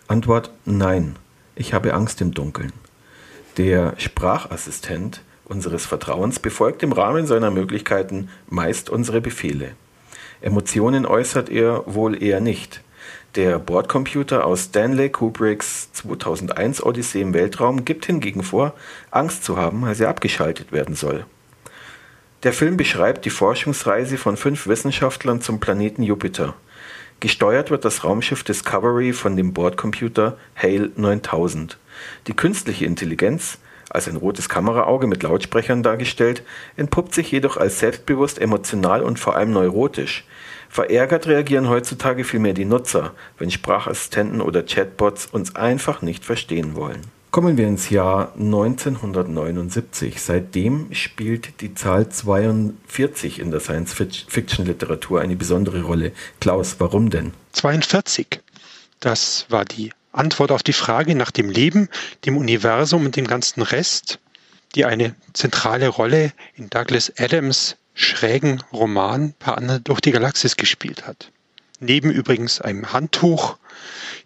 Antwort 0.07 0.51
Nein, 0.67 1.17
ich 1.55 1.73
habe 1.73 1.95
Angst 1.95 2.21
im 2.21 2.35
Dunkeln. 2.35 2.73
Der 3.57 3.95
Sprachassistent 3.97 5.23
unseres 5.49 5.87
Vertrauens 5.87 6.39
befolgt 6.39 6.83
im 6.83 6.93
Rahmen 6.93 7.27
seiner 7.27 7.51
Möglichkeiten 7.51 8.29
meist 8.49 8.91
unsere 8.91 9.21
Befehle. 9.21 9.73
Emotionen 10.41 11.07
äußert 11.07 11.49
er 11.49 11.83
wohl 11.87 12.23
eher 12.23 12.41
nicht. 12.41 12.83
Der 13.35 13.59
Bordcomputer 13.59 14.45
aus 14.45 14.65
Stanley 14.65 15.11
Kubricks 15.11 15.93
2001 15.93 16.83
Odyssee 16.83 17.21
im 17.21 17.35
Weltraum 17.35 17.85
gibt 17.85 18.07
hingegen 18.07 18.43
vor, 18.43 18.75
Angst 19.11 19.45
zu 19.45 19.57
haben, 19.57 19.85
als 19.85 20.01
er 20.01 20.09
abgeschaltet 20.09 20.73
werden 20.73 20.95
soll. 20.95 21.27
Der 22.45 22.53
Film 22.53 22.77
beschreibt 22.77 23.25
die 23.25 23.31
Forschungsreise 23.31 24.17
von 24.17 24.37
fünf 24.37 24.69
Wissenschaftlern 24.69 25.41
zum 25.41 25.59
Planeten 25.59 26.05
Jupiter. 26.05 26.55
Gesteuert 27.21 27.71
wird 27.71 27.85
das 27.85 28.05
Raumschiff 28.05 28.45
Discovery 28.45 29.13
von 29.13 29.37
dem 29.37 29.53
Bordcomputer 29.53 30.39
HALE 30.55 30.93
9000. 30.95 31.77
Die 32.29 32.35
künstliche 32.35 32.85
Intelligenz, 32.85 33.59
als 33.91 34.09
ein 34.09 34.17
rotes 34.17 34.49
Kameraauge 34.49 35.07
mit 35.07 35.23
Lautsprechern 35.23 35.83
dargestellt, 35.83 36.43
entpuppt 36.77 37.15
sich 37.15 37.31
jedoch 37.31 37.57
als 37.57 37.79
selbstbewusst, 37.79 38.41
emotional 38.41 39.03
und 39.03 39.19
vor 39.19 39.37
allem 39.37 39.53
neurotisch. 39.53 40.25
Verärgert 40.69 41.27
reagieren 41.27 41.69
heutzutage 41.69 42.25
vielmehr 42.25 42.53
die 42.53 42.65
Nutzer, 42.67 43.13
wenn 43.39 43.51
Sprachassistenten 43.51 44.41
oder 44.41 44.63
Chatbots 44.63 45.27
uns 45.27 45.57
einfach 45.57 46.03
nicht 46.03 46.25
verstehen 46.25 46.75
wollen. 46.77 47.03
Kommen 47.31 47.59
wir 47.59 47.69
ins 47.69 47.91
Jahr 47.91 48.33
1979. 48.39 50.21
Seitdem 50.21 50.93
spielt 50.93 51.61
die 51.61 51.75
Zahl 51.75 52.09
42 52.09 53.39
in 53.39 53.51
der 53.51 53.61
Science-Fiction-Literatur 53.61 55.21
eine 55.21 55.37
besondere 55.37 55.83
Rolle. 55.83 56.13
Klaus, 56.41 56.77
warum 56.79 57.11
denn? 57.11 57.33
42. 57.53 58.41
Das 59.01 59.47
war 59.51 59.67
die 59.67 59.93
Antwort 60.13 60.53
auf 60.53 60.63
die 60.63 60.73
Frage 60.73 61.15
nach 61.15 61.31
dem 61.31 61.51
Leben, 61.51 61.89
dem 62.25 62.37
Universum 62.37 63.07
und 63.07 63.17
dem 63.17 63.27
ganzen 63.27 63.63
Rest, 63.63 64.19
die 64.75 64.85
eine 64.85 65.15
zentrale 65.33 65.89
Rolle 65.89 66.33
in 66.55 66.71
Douglas 66.71 67.13
Adams 67.19 67.77
schrägen 67.95 68.63
Roman 68.73 69.35
Per 69.39 69.59
Anne 69.59 69.81
durch 69.81 70.01
die 70.01 70.13
Galaxis 70.13 70.57
gespielt 70.57 71.07
hat. 71.07 71.33
Neben 71.81 72.11
übrigens 72.11 72.61
einem 72.61 72.93
Handtuch, 72.93 73.57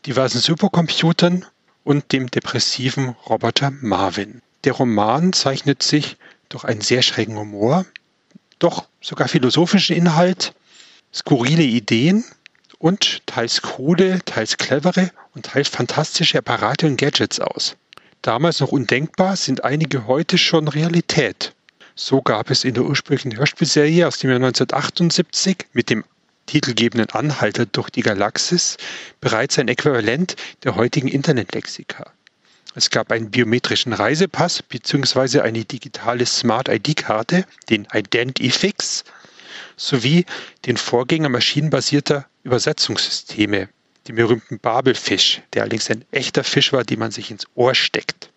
diversen 0.07 0.41
Supercomputern 0.41 1.45
und 1.85 2.12
dem 2.12 2.31
depressiven 2.31 3.11
Roboter 3.29 3.71
Marvin. 3.71 4.43
Der 4.65 4.73
Roman 4.73 5.33
zeichnet 5.33 5.83
sich 5.83 6.17
durch 6.49 6.65
einen 6.65 6.81
sehr 6.81 7.03
schrägen 7.03 7.37
Humor, 7.37 7.85
doch 8.59 8.87
sogar 9.01 9.29
philosophischen 9.29 9.97
Inhalt, 9.97 10.55
skurrile 11.12 11.65
Ideen 11.65 12.25
und 12.83 13.25
teils 13.27 13.62
krude, 13.62 14.19
teils 14.25 14.57
clevere 14.57 15.12
und 15.37 15.47
teils 15.47 15.69
fantastische 15.69 16.39
Apparate 16.39 16.89
und 16.89 16.97
Gadgets 16.97 17.39
aus. 17.39 17.77
Damals 18.23 18.59
noch 18.59 18.73
undenkbar, 18.73 19.37
sind 19.37 19.62
einige 19.62 20.09
heute 20.09 20.37
schon 20.37 20.67
Realität. 20.67 21.55
So 21.95 22.23
gab 22.23 22.51
es 22.51 22.65
in 22.65 22.75
der 22.75 22.83
ursprünglichen 22.83 23.37
Hörspielserie 23.37 24.07
aus 24.09 24.19
dem 24.19 24.31
Jahr 24.31 24.39
1978 24.39 25.67
mit 25.73 25.91
dem 25.91 26.05
titelgebenden 26.47 27.11
Anhalter 27.11 27.67
durch 27.67 27.89
die 27.89 28.03
Galaxis 28.03 28.79
bereits 29.21 29.61
ein 29.61 29.69
Äquivalent 29.69 30.35
der 30.65 30.75
heutigen 30.75 31.07
Internetlexika. 31.09 32.11
Es 32.75 32.91
gab 32.91 33.12
einen 33.12 33.31
biometrischen 33.31 33.93
Reisepass 33.93 34.61
bzw. 34.61 35.43
eine 35.43 35.65
digitale 35.65 36.27
Smart 36.27 36.69
ID-Karte, 36.69 37.45
den 37.71 37.87
Identifix, 37.95 39.05
sowie 39.77 40.27
den 40.67 40.77
Vorgänger 40.77 41.29
maschinenbasierter 41.29 42.27
Übersetzungssysteme, 42.45 43.69
den 44.09 44.17
berühmten 44.17 44.59
Babelfisch, 44.59 45.43
der 45.53 45.63
allerdings 45.63 45.91
ein 45.91 46.05
echter 46.11 46.45
Fisch 46.45 46.73
war, 46.73 46.85
den 46.85 46.99
man 46.99 47.11
sich 47.11 47.31
ins 47.31 47.47
Ohr 47.55 47.75
steckt. 47.75 48.31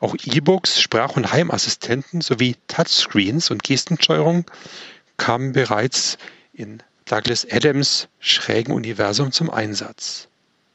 Auch 0.00 0.16
E-Books, 0.24 0.80
Sprach- 0.80 1.16
und 1.16 1.32
Heimassistenten 1.32 2.20
sowie 2.20 2.56
Touchscreens 2.68 3.50
und 3.50 3.64
Gestensteuerung 3.64 4.44
kamen 5.16 5.52
bereits 5.52 6.16
in 6.52 6.82
Douglas 7.04 7.46
Adams 7.50 8.08
schrägen 8.20 8.72
Universum 8.72 9.32
zum 9.32 9.50
Einsatz. 9.50 10.28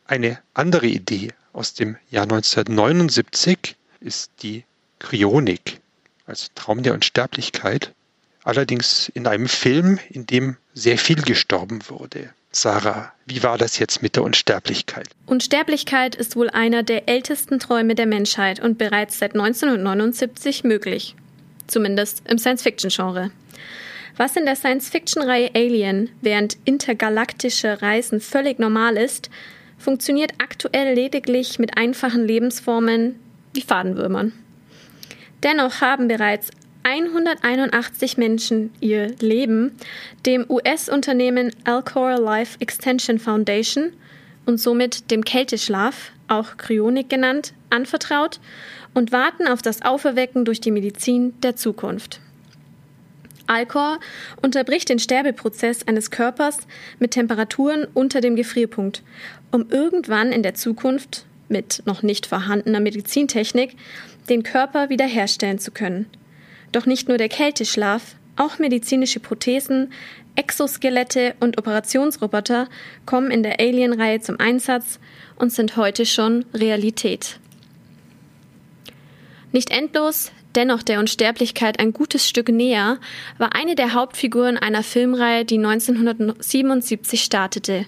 Eine 0.06 0.40
andere 0.54 0.88
Idee 0.88 1.30
aus 1.54 1.74
dem 1.74 1.98
Jahr 2.10 2.24
1979 2.24 3.76
ist 4.00 4.32
die 4.42 4.66
Kryonik, 5.00 5.80
also 6.26 6.48
Traum 6.56 6.84
der 6.84 6.94
Unsterblichkeit, 6.94 7.94
allerdings 8.44 9.10
in 9.10 9.28
einem 9.28 9.48
Film, 9.48 10.00
in 10.10 10.26
dem 10.26 10.58
sehr 10.74 10.98
viel 10.98 11.22
gestorben 11.22 11.80
wurde. 11.88 12.34
Sarah, 12.56 13.12
wie 13.26 13.42
war 13.42 13.58
das 13.58 13.80
jetzt 13.80 14.04
mit 14.04 14.16
der 14.16 14.24
Unsterblichkeit? 14.24 15.10
Unsterblichkeit 15.26 16.16
ist 16.16 16.36
wohl 16.36 16.50
einer 16.52 16.84
der 16.84 17.10
ältesten 17.10 17.60
Träume 17.60 17.96
der 17.96 18.06
Menschheit 18.06 18.60
und 18.60 18.78
bereits 18.78 19.18
seit 19.18 19.34
1979 19.34 20.64
möglich. 20.64 21.16
Zumindest 21.66 22.22
im 22.30 22.38
Science-Fiction-Genre. 22.38 23.32
Was 24.18 24.36
in 24.36 24.46
der 24.46 24.56
Science-Fiction-Reihe 24.56 25.52
Alien 25.56 26.10
während 26.22 26.58
intergalaktische 26.66 27.82
Reisen 27.82 28.22
völlig 28.22 28.60
normal 28.60 28.98
ist, 28.98 29.32
funktioniert 29.80 30.34
aktuell 30.38 30.94
lediglich 30.94 31.58
mit 31.58 31.78
einfachen 31.78 32.28
Lebensformen 32.28 33.20
wie 33.54 33.62
Fadenwürmern. 33.62 34.32
Dennoch 35.42 35.82
haben 35.82 36.08
bereits 36.08 36.52
181 36.84 38.18
Menschen 38.18 38.72
ihr 38.82 39.16
Leben 39.20 39.72
dem 40.26 40.46
US-Unternehmen 40.50 41.52
Alcor 41.64 42.20
Life 42.20 42.60
Extension 42.60 43.20
Foundation 43.20 43.94
und 44.46 44.60
somit 44.60 45.10
dem 45.10 45.24
Kälteschlaf, 45.24 46.12
auch 46.28 46.58
Kryonik 46.58 47.10
genannt, 47.10 47.54
anvertraut 47.70 48.42
und 48.94 49.14
warten 49.14 49.48
auf 49.48 49.62
das 49.62 49.82
Auferwecken 49.82 50.44
durch 50.44 50.60
die 50.60 50.72
Medizin 50.72 51.40
der 51.42 51.56
Zukunft. 51.56 52.20
Alcor 53.48 54.00
unterbricht 54.42 54.90
den 54.90 55.00
Sterbeprozess 55.00 55.88
eines 55.88 56.12
Körpers 56.12 56.60
mit 57.00 57.12
Temperaturen 57.12 57.88
unter 57.94 58.22
dem 58.22 58.36
Gefrierpunkt, 58.36 59.04
um 59.52 59.70
irgendwann 59.70 60.32
in 60.32 60.44
der 60.44 60.54
Zukunft 60.54 61.26
mit 61.50 61.84
noch 61.86 62.04
nicht 62.04 62.26
vorhandener 62.26 62.80
Medizintechnik 62.80 63.76
den 64.30 64.44
Körper 64.44 64.90
wiederherstellen 64.90 65.60
zu 65.60 65.72
können. 65.72 66.08
Doch 66.74 66.86
nicht 66.86 67.08
nur 67.08 67.18
der 67.18 67.30
Kälteschlaf, 67.30 68.16
auch 68.36 68.58
medizinische 68.58 69.20
Prothesen, 69.20 69.94
Exoskelette 70.36 71.36
und 71.40 71.60
Operationsroboter 71.60 72.68
kommen 73.06 73.30
in 73.30 73.44
der 73.44 73.60
Alien-Reihe 73.60 74.20
zum 74.22 74.40
Einsatz 74.40 75.00
und 75.36 75.54
sind 75.54 75.78
heute 75.78 76.08
schon 76.08 76.46
Realität. 76.52 77.40
Nicht 79.52 79.70
endlos, 79.70 80.32
dennoch 80.56 80.82
der 80.82 81.00
Unsterblichkeit 81.00 81.80
ein 81.80 81.94
gutes 81.94 82.28
Stück 82.28 82.50
näher, 82.50 82.98
war 83.38 83.56
eine 83.56 83.76
der 83.76 83.94
Hauptfiguren 83.94 84.58
einer 84.58 84.82
Filmreihe, 84.82 85.46
die 85.46 85.60
1977 85.60 87.24
startete. 87.24 87.86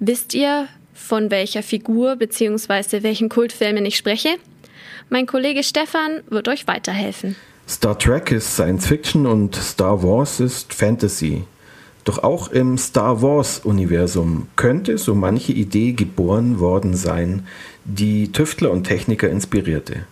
Wisst 0.00 0.34
ihr, 0.34 0.66
von 0.94 1.30
welcher 1.30 1.62
Figur 1.62 2.16
bzw. 2.16 3.04
welchen 3.04 3.28
Kultfilmen 3.28 3.86
ich 3.86 3.96
spreche? 3.96 4.30
Mein 5.10 5.26
Kollege 5.26 5.62
Stefan 5.62 6.22
wird 6.28 6.48
euch 6.48 6.66
weiterhelfen. 6.66 7.36
Star 7.70 7.96
Trek 7.96 8.32
ist 8.32 8.52
Science 8.56 8.88
Fiction 8.88 9.26
und 9.26 9.54
Star 9.54 10.02
Wars 10.02 10.40
ist 10.40 10.74
Fantasy. 10.74 11.44
Doch 12.02 12.18
auch 12.18 12.48
im 12.48 12.76
Star 12.76 13.22
Wars-Universum 13.22 14.48
könnte 14.56 14.98
so 14.98 15.14
manche 15.14 15.52
Idee 15.52 15.92
geboren 15.92 16.58
worden 16.58 16.96
sein, 16.96 17.46
die 17.84 18.32
Tüftler 18.32 18.72
und 18.72 18.88
Techniker 18.88 19.30
inspirierte. 19.30 20.04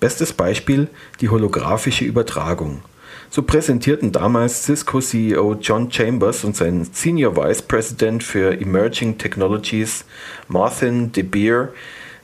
Bestes 0.00 0.32
Beispiel 0.32 0.88
die 1.20 1.28
holographische 1.28 2.04
Übertragung. 2.04 2.82
So 3.30 3.44
präsentierten 3.44 4.10
damals 4.10 4.64
Cisco-CEO 4.64 5.54
John 5.60 5.92
Chambers 5.92 6.42
und 6.42 6.56
sein 6.56 6.84
Senior 6.92 7.36
Vice 7.36 7.62
President 7.62 8.24
für 8.24 8.60
Emerging 8.60 9.18
Technologies 9.18 10.04
Martin 10.48 11.12
de 11.12 11.22
Beer 11.22 11.72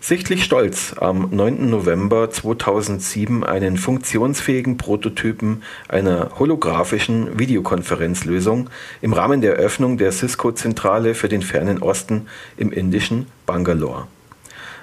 sichtlich 0.04 0.44
stolz 0.44 0.94
am 1.00 1.30
9. 1.30 1.70
November 1.70 2.30
2007 2.30 3.42
einen 3.42 3.78
funktionsfähigen 3.78 4.76
Prototypen 4.76 5.62
einer 5.88 6.38
holographischen 6.38 7.38
Videokonferenzlösung 7.38 8.68
im 9.00 9.14
Rahmen 9.14 9.40
der 9.40 9.56
Eröffnung 9.56 9.96
der 9.96 10.12
Cisco-Zentrale 10.12 11.14
für 11.14 11.30
den 11.30 11.40
fernen 11.40 11.80
Osten 11.82 12.26
im 12.58 12.70
indischen 12.70 13.28
Bangalore. 13.46 14.06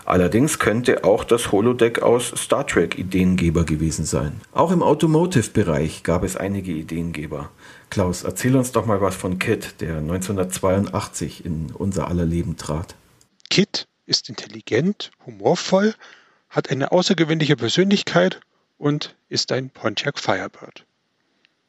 Allerdings 0.06 0.58
könnte 0.58 1.04
auch 1.04 1.24
das 1.24 1.52
Holodeck 1.52 2.02
aus 2.02 2.34
Star 2.36 2.66
Trek 2.66 2.98
Ideengeber 2.98 3.64
gewesen 3.64 4.06
sein. 4.06 4.42
Auch 4.54 4.72
im 4.72 4.82
Automotive-Bereich 4.82 6.02
gab 6.02 6.24
es 6.24 6.36
einige 6.36 6.72
Ideengeber. 6.72 7.52
Klaus, 7.92 8.24
erzähl 8.24 8.56
uns 8.56 8.72
doch 8.72 8.88
mal 8.88 9.02
was 9.02 9.16
von 9.16 9.38
Kit, 9.38 9.82
der 9.82 9.98
1982 9.98 11.46
in 11.46 11.68
unser 11.78 12.08
aller 12.08 12.26
Leben 12.26 12.58
trat. 12.58 12.96
Kit 13.52 13.86
ist 14.12 14.28
intelligent, 14.30 15.10
humorvoll, 15.26 15.96
hat 16.50 16.70
eine 16.70 16.92
außergewöhnliche 16.92 17.56
Persönlichkeit 17.56 18.42
und 18.78 19.16
ist 19.30 19.54
ein 19.54 19.70
Pontiac 19.70 20.20
Firebird. 20.20 20.86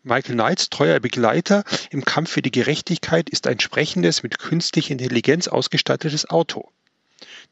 Michael 0.02 0.34
Knights 0.34 0.68
treuer 0.68 0.98
Begleiter 0.98 1.62
im 1.90 2.04
Kampf 2.04 2.32
für 2.32 2.42
die 2.42 2.50
Gerechtigkeit 2.50 3.30
ist 3.30 3.46
ein 3.46 3.60
sprechendes, 3.60 4.24
mit 4.24 4.40
künstlicher 4.40 4.90
Intelligenz 4.90 5.46
ausgestattetes 5.46 6.28
Auto. 6.28 6.68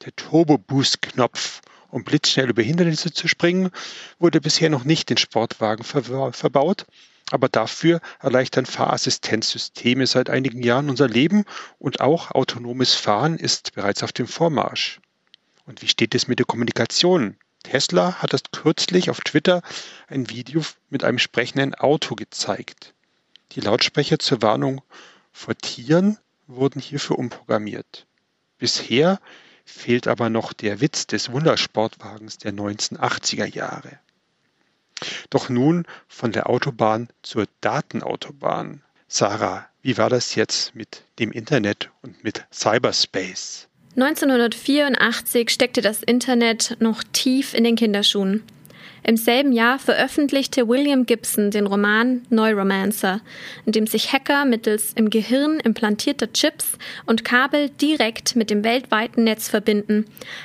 Der 0.05 0.15
Turbo 0.17 0.59
Boost 0.59 1.03
Knopf, 1.03 1.61
um 1.91 2.03
blitzschnell 2.03 2.51
über 2.51 2.63
Hindernisse 2.63 3.13
zu 3.13 3.29
springen, 3.29 3.71
wurde 4.19 4.41
bisher 4.41 4.71
noch 4.71 4.83
nicht 4.83 5.09
in 5.13 5.17
Sportwagen 5.17 5.85
ver 5.85 6.33
verbaut, 6.33 6.87
aber 7.33 7.49
dafür 7.49 8.01
erleichtern 8.21 8.67
Fahrassistenzsysteme 8.67 10.07
seit 10.07 10.31
einigen 10.31 10.63
Jahren 10.63 10.91
unser 10.91 11.09
Leben 11.09 11.45
und 11.79 12.01
auch 12.01 12.31
autonomes 12.33 12.95
Fahren 12.95 13.39
ist 13.39 13.75
bereits 13.75 14.03
auf 14.03 14.13
dem 14.13 14.27
Vormarsch. 14.27 15.01
Und 15.67 15.83
wie 15.83 15.89
steht 15.89 16.15
es 16.15 16.29
mit 16.29 16.39
der 16.39 16.47
Kommunikation? 16.47 17.37
Tesla 17.63 18.15
hat 18.15 18.33
erst 18.33 18.53
kürzlich 18.53 19.11
auf 19.11 19.21
Twitter 19.21 19.63
ein 20.09 20.31
Video 20.31 20.63
mit 20.89 21.05
einem 21.05 21.19
sprechenden 21.19 21.75
Auto 21.75 22.15
gezeigt. 22.15 22.95
Die 23.53 23.61
Lautsprecher 23.61 24.19
zur 24.19 24.43
Warnung 24.43 24.83
vor 25.33 25.57
Tieren 25.57 26.19
wurden 26.47 26.81
hierfür 26.81 27.19
umprogrammiert. 27.19 28.07
Bisher 28.59 29.21
fehlt 29.65 30.09
aber 30.09 30.31
noch 30.31 30.53
der 30.53 30.81
Witz 30.81 31.07
des 31.07 31.31
Wundersportwagens 31.31 32.39
der 32.39 32.53
1980er 32.53 33.47
Jahre. 33.47 33.99
Doch 35.31 35.49
nun 35.49 35.87
von 36.09 36.33
der 36.33 36.49
Autobahn 36.49 37.09
zur 37.23 37.47
Datenautobahn. 37.61 38.83
Sarah, 39.09 39.67
wie 39.83 39.99
war 39.99 40.11
das 40.11 40.35
jetzt 40.35 40.75
mit 40.75 41.03
dem 41.19 41.33
Internet 41.33 41.91
und 42.03 42.23
mit 42.23 42.45
Cyberspace? 42.53 43.67
1984 43.97 45.51
steckte 45.51 45.81
das 45.81 46.03
Internet 46.03 46.77
noch 46.81 47.03
tief 47.13 47.55
in 47.55 47.65
den 47.65 47.77
Kinderschuhen. 47.77 48.45
Im 49.03 49.17
selben 49.17 49.53
Jahr 49.53 49.79
veröffentlichte 49.79 50.69
William 50.69 51.07
Gibson 51.07 51.51
den 51.51 51.67
Roman 51.67 52.23
Neuromancer, 52.29 53.21
in 53.65 53.73
dem 53.73 53.87
sich 53.87 54.13
Hacker 54.13 54.45
mittels 54.45 54.93
im 54.95 55.09
Gehirn 55.09 55.59
implantierter 55.59 56.33
Chips 56.33 56.77
und 57.07 57.25
Kabel 57.25 57.71
direkt 57.71 58.37
mit 58.37 58.51
dem 58.51 58.63
weltweiten 58.63 59.25
Netz 59.25 59.49
verbinden, 59.49 60.05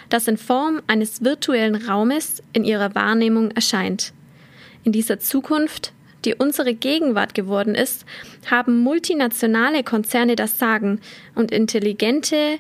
das 0.09 0.27
in 0.27 0.37
Form 0.37 0.81
eines 0.87 1.23
virtuellen 1.23 1.75
Raumes 1.75 2.41
in 2.53 2.63
ihrer 2.63 2.95
Wahrnehmung 2.95 3.51
erscheint. 3.51 4.13
In 4.85 4.93
dieser 4.93 5.19
Zukunft, 5.19 5.91
die 6.23 6.35
unsere 6.35 6.73
Gegenwart 6.73 7.33
geworden 7.33 7.75
ist, 7.75 8.05
haben 8.49 8.79
multinationale 8.79 9.83
Konzerne 9.83 10.37
das 10.37 10.57
Sagen 10.57 11.01
und 11.35 11.51
intelligente, 11.51 12.59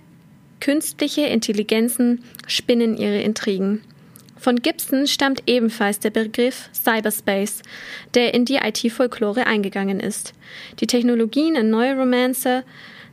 Künstliche 0.59 1.21
Intelligenzen 1.21 2.23
spinnen 2.47 2.97
ihre 2.97 3.21
Intrigen. 3.21 3.81
Von 4.37 4.57
Gibson 4.57 5.05
stammt 5.05 5.43
ebenfalls 5.47 5.99
der 5.99 6.09
Begriff 6.09 6.69
Cyberspace, 6.73 7.61
der 8.13 8.33
in 8.33 8.45
die 8.45 8.55
IT-Folklore 8.55 9.45
eingegangen 9.45 9.99
ist. 9.99 10.33
Die 10.79 10.87
Technologien 10.87 11.55
in 11.55 11.69
Neuromancer 11.69 12.63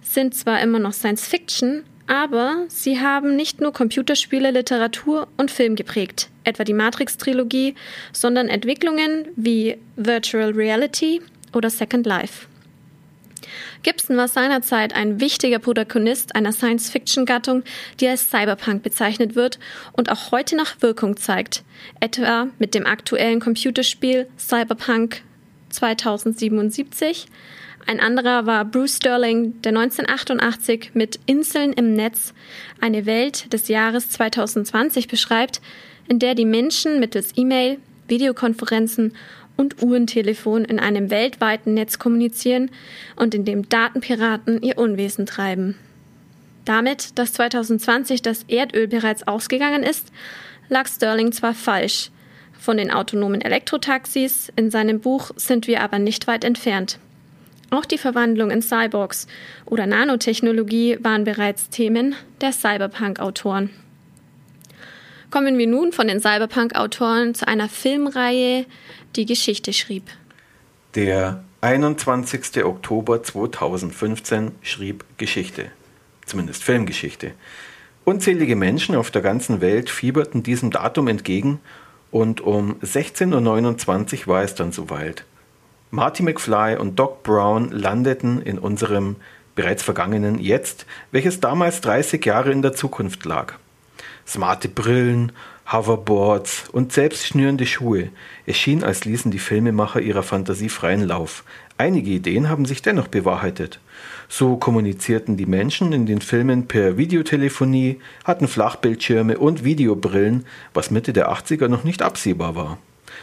sind 0.00 0.34
zwar 0.34 0.62
immer 0.62 0.78
noch 0.78 0.92
Science 0.92 1.26
Fiction, 1.26 1.84
aber 2.06 2.64
sie 2.68 3.00
haben 3.00 3.36
nicht 3.36 3.60
nur 3.60 3.72
Computerspiele, 3.72 4.50
Literatur 4.50 5.28
und 5.36 5.50
Film 5.50 5.76
geprägt, 5.76 6.28
etwa 6.44 6.64
die 6.64 6.74
Matrix-Trilogie, 6.74 7.74
sondern 8.12 8.48
Entwicklungen 8.48 9.28
wie 9.36 9.78
Virtual 9.96 10.50
Reality 10.50 11.22
oder 11.52 11.70
Second 11.70 12.06
Life. 12.06 12.46
Gibson 13.82 14.16
war 14.16 14.28
seinerzeit 14.28 14.94
ein 14.94 15.20
wichtiger 15.20 15.58
Protagonist 15.58 16.36
einer 16.36 16.52
Science-Fiction-Gattung, 16.52 17.64
die 17.98 18.08
als 18.08 18.30
Cyberpunk 18.30 18.82
bezeichnet 18.82 19.34
wird 19.34 19.58
und 19.92 20.10
auch 20.10 20.30
heute 20.30 20.56
noch 20.56 20.80
Wirkung 20.80 21.16
zeigt, 21.16 21.64
etwa 22.00 22.48
mit 22.58 22.74
dem 22.74 22.86
aktuellen 22.86 23.40
Computerspiel 23.40 24.28
Cyberpunk 24.38 25.22
2077. 25.70 27.26
Ein 27.86 28.00
anderer 28.00 28.46
war 28.46 28.64
Bruce 28.64 28.96
Sterling, 28.96 29.60
der 29.62 29.70
1988 29.70 30.92
mit 30.94 31.18
Inseln 31.26 31.72
im 31.72 31.92
Netz 31.92 32.32
eine 32.80 33.06
Welt 33.06 33.52
des 33.52 33.68
Jahres 33.68 34.08
2020 34.10 35.08
beschreibt, 35.08 35.60
in 36.08 36.18
der 36.18 36.34
die 36.34 36.44
Menschen 36.44 37.00
mittels 37.00 37.32
E-Mail, 37.36 37.78
Videokonferenzen 38.08 39.14
und 39.56 39.82
Uhrentelefon 39.82 40.64
in 40.64 40.78
einem 40.78 41.10
weltweiten 41.10 41.74
Netz 41.74 41.98
kommunizieren 41.98 42.70
und 43.16 43.34
in 43.34 43.44
dem 43.44 43.68
Datenpiraten 43.68 44.62
ihr 44.62 44.78
Unwesen 44.78 45.26
treiben. 45.26 45.76
Damit, 46.64 47.18
dass 47.18 47.32
2020 47.34 48.22
das 48.22 48.44
Erdöl 48.48 48.86
bereits 48.86 49.26
ausgegangen 49.26 49.82
ist, 49.82 50.12
lag 50.68 50.86
Sterling 50.86 51.32
zwar 51.32 51.54
falsch. 51.54 52.10
Von 52.58 52.76
den 52.76 52.92
autonomen 52.92 53.40
Elektrotaxis 53.40 54.52
in 54.54 54.70
seinem 54.70 55.00
Buch 55.00 55.32
sind 55.36 55.66
wir 55.66 55.82
aber 55.82 55.98
nicht 55.98 56.28
weit 56.28 56.44
entfernt. 56.44 56.98
Auch 57.72 57.86
die 57.86 57.96
Verwandlung 57.96 58.50
in 58.50 58.60
Cyborgs 58.60 59.26
oder 59.64 59.86
Nanotechnologie 59.86 60.98
waren 61.00 61.24
bereits 61.24 61.70
Themen 61.70 62.14
der 62.42 62.52
Cyberpunk-Autoren. 62.52 63.70
Kommen 65.30 65.56
wir 65.56 65.66
nun 65.66 65.92
von 65.92 66.06
den 66.06 66.20
Cyberpunk-Autoren 66.20 67.34
zu 67.34 67.48
einer 67.48 67.70
Filmreihe, 67.70 68.66
die 69.16 69.24
Geschichte 69.24 69.72
schrieb. 69.72 70.02
Der 70.94 71.44
21. 71.62 72.62
Oktober 72.62 73.22
2015 73.22 74.50
schrieb 74.60 75.06
Geschichte, 75.16 75.70
zumindest 76.26 76.62
Filmgeschichte. 76.64 77.32
Unzählige 78.04 78.54
Menschen 78.54 78.94
auf 78.96 79.10
der 79.10 79.22
ganzen 79.22 79.62
Welt 79.62 79.88
fieberten 79.88 80.42
diesem 80.42 80.70
Datum 80.72 81.08
entgegen 81.08 81.58
und 82.10 82.42
um 82.42 82.74
16.29 82.80 84.20
Uhr 84.20 84.26
war 84.26 84.42
es 84.42 84.54
dann 84.54 84.72
soweit. 84.72 85.24
Marty 85.94 86.22
McFly 86.22 86.78
und 86.78 86.98
Doc 86.98 87.22
Brown 87.22 87.70
landeten 87.70 88.40
in 88.40 88.58
unserem 88.58 89.16
bereits 89.54 89.82
vergangenen 89.82 90.38
Jetzt, 90.38 90.86
welches 91.10 91.38
damals 91.38 91.82
30 91.82 92.24
Jahre 92.24 92.50
in 92.50 92.62
der 92.62 92.72
Zukunft 92.72 93.26
lag. 93.26 93.56
Smarte 94.26 94.70
Brillen 94.70 95.32
Hoverboards 95.70 96.70
und 96.72 96.94
selbst 96.94 97.26
schnürende 97.26 97.66
Schuhe. 97.66 98.08
Es 98.46 98.56
schien, 98.56 98.82
als 98.82 99.04
ließen 99.04 99.30
die 99.30 99.38
Filmemacher 99.38 100.00
ihrer 100.00 100.22
Fantasie 100.22 100.70
freien 100.70 101.06
Lauf. 101.06 101.44
Einige 101.76 102.10
Ideen 102.10 102.48
haben 102.48 102.64
sich 102.64 102.80
dennoch 102.80 103.08
bewahrheitet. 103.08 103.78
So 104.30 104.56
kommunizierten 104.56 105.36
die 105.36 105.44
Menschen 105.44 105.92
in 105.92 106.06
den 106.06 106.22
Filmen 106.22 106.68
per 106.68 106.96
Videotelefonie, 106.96 108.00
hatten 108.24 108.48
Flachbildschirme 108.48 109.36
und 109.36 109.62
Videobrillen, 109.62 110.46
was 110.72 110.90
Mitte 110.90 111.12
der 111.12 111.30
80er 111.30 111.68
noch 111.68 111.84
nicht 111.84 112.00
absehbar 112.00 112.56
war. 112.56 112.78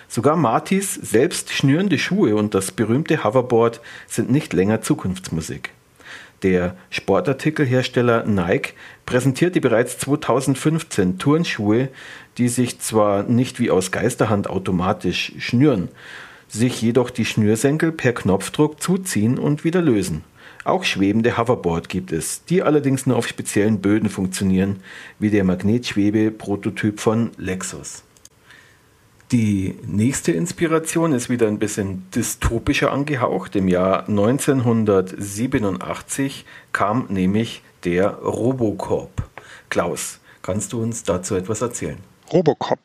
Sogar 0.08 0.36
Martys 0.36 0.93
selbst 0.95 1.52
schnürende 1.52 1.97
Schuhe 1.97 2.36
und 2.36 2.54
das 2.54 2.71
berühmte 2.71 3.23
Hoverboard 3.23 3.82
sind 4.08 4.32
nicht 4.32 4.54
länger 4.54 4.82
Zukunftsmusik. 4.82 5.71
Der 6.43 6.75
Sportartikelhersteller 6.89 8.25
Nike 8.25 8.73
präsentierte 9.06 9.60
bereits 9.60 9.97
2015 9.97 11.19
Turnschuhe, 11.19 11.89
die 12.38 12.47
sich 12.47 12.80
zwar 12.80 13.23
nicht 13.23 13.60
wie 13.60 13.71
aus 13.71 13.91
Geisterhand 13.91 14.49
automatisch 14.49 15.34
schnüren, 15.39 15.89
sich 16.47 16.82
jedoch 16.82 17.10
die 17.10 17.25
Schnürsenkel 17.25 17.91
per 17.91 18.13
Knopfdruck 18.13 18.82
zuziehen 18.82 19.38
und 19.38 19.63
wieder 19.63 19.82
lösen. 19.82 20.23
Auch 20.63 20.84
schwebende 20.84 21.38
Hoverboard 21.38 21.89
gibt 21.89 22.12
es, 22.12 22.43
die 22.45 22.63
allerdings 22.63 23.06
nur 23.06 23.17
auf 23.17 23.28
speziellen 23.28 23.82
Böden 23.82 24.10
funktionieren, 24.10 24.78
wie 25.17 25.30
der 25.30 25.43
Magnetschwebe-Prototyp 25.43 26.99
von 26.99 27.32
Lexus. 27.38 28.04
Die 29.32 29.78
nächste 29.86 30.32
Inspiration 30.32 31.13
ist 31.13 31.30
wieder 31.30 31.48
ein 31.48 31.60
bisschen 31.60 32.10
dystopischer 32.15 32.92
angehaucht. 32.92 33.56
Im 33.56 33.68
Jahr 33.68 34.08
1987 34.08 36.46
kam 36.74 37.06
nämlich 37.10 37.62
der 37.84 38.10
Robocop. 38.10 39.12
Klaus, 39.70 40.18
kannst 40.42 40.74
du 40.74 40.82
uns 40.82 41.04
dazu 41.04 41.36
etwas 41.36 41.62
erzählen? 41.62 42.00
Robocop 42.34 42.80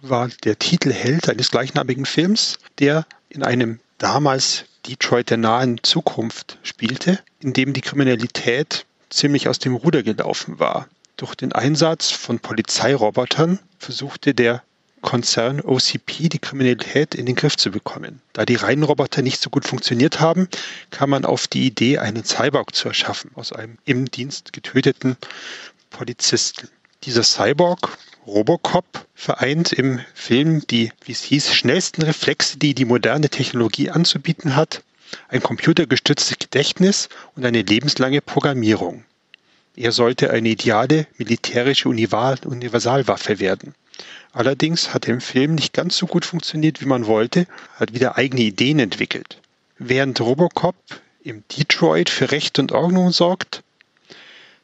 war 0.00 0.28
der 0.44 0.56
Titelheld 0.56 1.28
eines 1.28 1.50
gleichnamigen 1.50 2.06
Films, 2.06 2.60
der 2.78 3.04
in 3.28 3.42
einem 3.42 3.80
damals 3.98 4.66
Detroit 4.86 5.30
der 5.30 5.38
nahen 5.38 5.80
Zukunft 5.82 6.58
spielte, 6.62 7.18
in 7.40 7.52
dem 7.52 7.72
die 7.72 7.80
Kriminalität 7.80 8.86
ziemlich 9.10 9.48
aus 9.48 9.58
dem 9.58 9.74
Ruder 9.74 10.04
gelaufen 10.04 10.60
war. 10.60 10.86
Durch 11.16 11.34
den 11.34 11.52
Einsatz 11.52 12.12
von 12.12 12.38
Polizeirobotern 12.38 13.58
versuchte 13.80 14.32
der 14.32 14.62
Konzern 15.00 15.60
OCP 15.60 16.28
die 16.28 16.38
Kriminalität 16.38 17.14
in 17.14 17.26
den 17.26 17.34
Griff 17.34 17.56
zu 17.56 17.70
bekommen. 17.70 18.20
Da 18.32 18.44
die 18.44 18.56
Reihenroboter 18.56 19.22
nicht 19.22 19.40
so 19.40 19.50
gut 19.50 19.64
funktioniert 19.64 20.20
haben, 20.20 20.48
kam 20.90 21.10
man 21.10 21.24
auf 21.24 21.46
die 21.46 21.66
Idee, 21.66 21.98
einen 21.98 22.24
Cyborg 22.24 22.74
zu 22.74 22.88
erschaffen 22.88 23.30
aus 23.34 23.52
einem 23.52 23.78
im 23.84 24.10
Dienst 24.10 24.52
getöteten 24.52 25.16
Polizisten. 25.90 26.68
Dieser 27.04 27.22
Cyborg, 27.22 27.96
Robocop, 28.26 29.06
vereint 29.14 29.72
im 29.72 30.00
Film 30.14 30.66
die, 30.66 30.92
wie 31.04 31.12
es 31.12 31.22
hieß, 31.22 31.54
schnellsten 31.54 32.02
Reflexe, 32.02 32.58
die 32.58 32.74
die 32.74 32.84
moderne 32.84 33.30
Technologie 33.30 33.90
anzubieten 33.90 34.56
hat, 34.56 34.82
ein 35.28 35.42
computergestütztes 35.42 36.38
Gedächtnis 36.38 37.08
und 37.34 37.44
eine 37.44 37.62
lebenslange 37.62 38.20
Programmierung. 38.20 39.04
Er 39.76 39.92
sollte 39.92 40.30
eine 40.30 40.48
ideale 40.48 41.06
militärische 41.18 41.88
Universalwaffe 41.88 43.38
werden. 43.38 43.74
Allerdings 44.32 44.94
hat 44.94 45.08
im 45.08 45.20
Film 45.20 45.54
nicht 45.54 45.72
ganz 45.72 45.96
so 45.96 46.06
gut 46.06 46.24
funktioniert, 46.24 46.80
wie 46.80 46.86
man 46.86 47.06
wollte, 47.06 47.46
hat 47.76 47.94
wieder 47.94 48.16
eigene 48.16 48.42
Ideen 48.42 48.78
entwickelt. 48.78 49.40
Während 49.78 50.20
Robocop 50.20 50.76
im 51.22 51.44
Detroit 51.56 52.10
für 52.10 52.30
Recht 52.30 52.58
und 52.58 52.72
Ordnung 52.72 53.10
sorgt, 53.12 53.62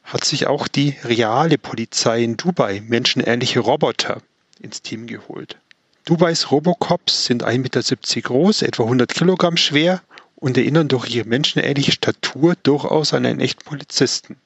hat 0.05 0.25
sich 0.25 0.47
auch 0.47 0.68
die 0.68 0.97
reale 1.05 1.59
Polizei 1.59 2.23
in 2.23 2.37
Dubai 2.37 2.83
menschenähnliche 2.87 3.61
Roboter 3.61 4.20
ins 4.61 4.83
Team 4.83 5.07
geholt. 5.07 5.57
Dubais 6.05 6.51
Robocops 6.51 7.25
sind 7.25 7.44
1,70 7.44 7.59
Meter 7.59 8.20
groß, 8.29 8.62
etwa 8.62 8.83
100 8.83 9.14
Kilogramm 9.14 9.57
schwer 9.57 10.03
und 10.37 10.59
erinnern 10.59 10.88
durch 10.88 11.09
ihre 11.09 11.27
menschenähnliche 11.27 11.92
Statur 11.92 12.55
durchaus 12.62 13.14
an 13.14 13.25
einen 13.25 13.40
echten 13.40 13.64
Polizisten. 13.64 14.37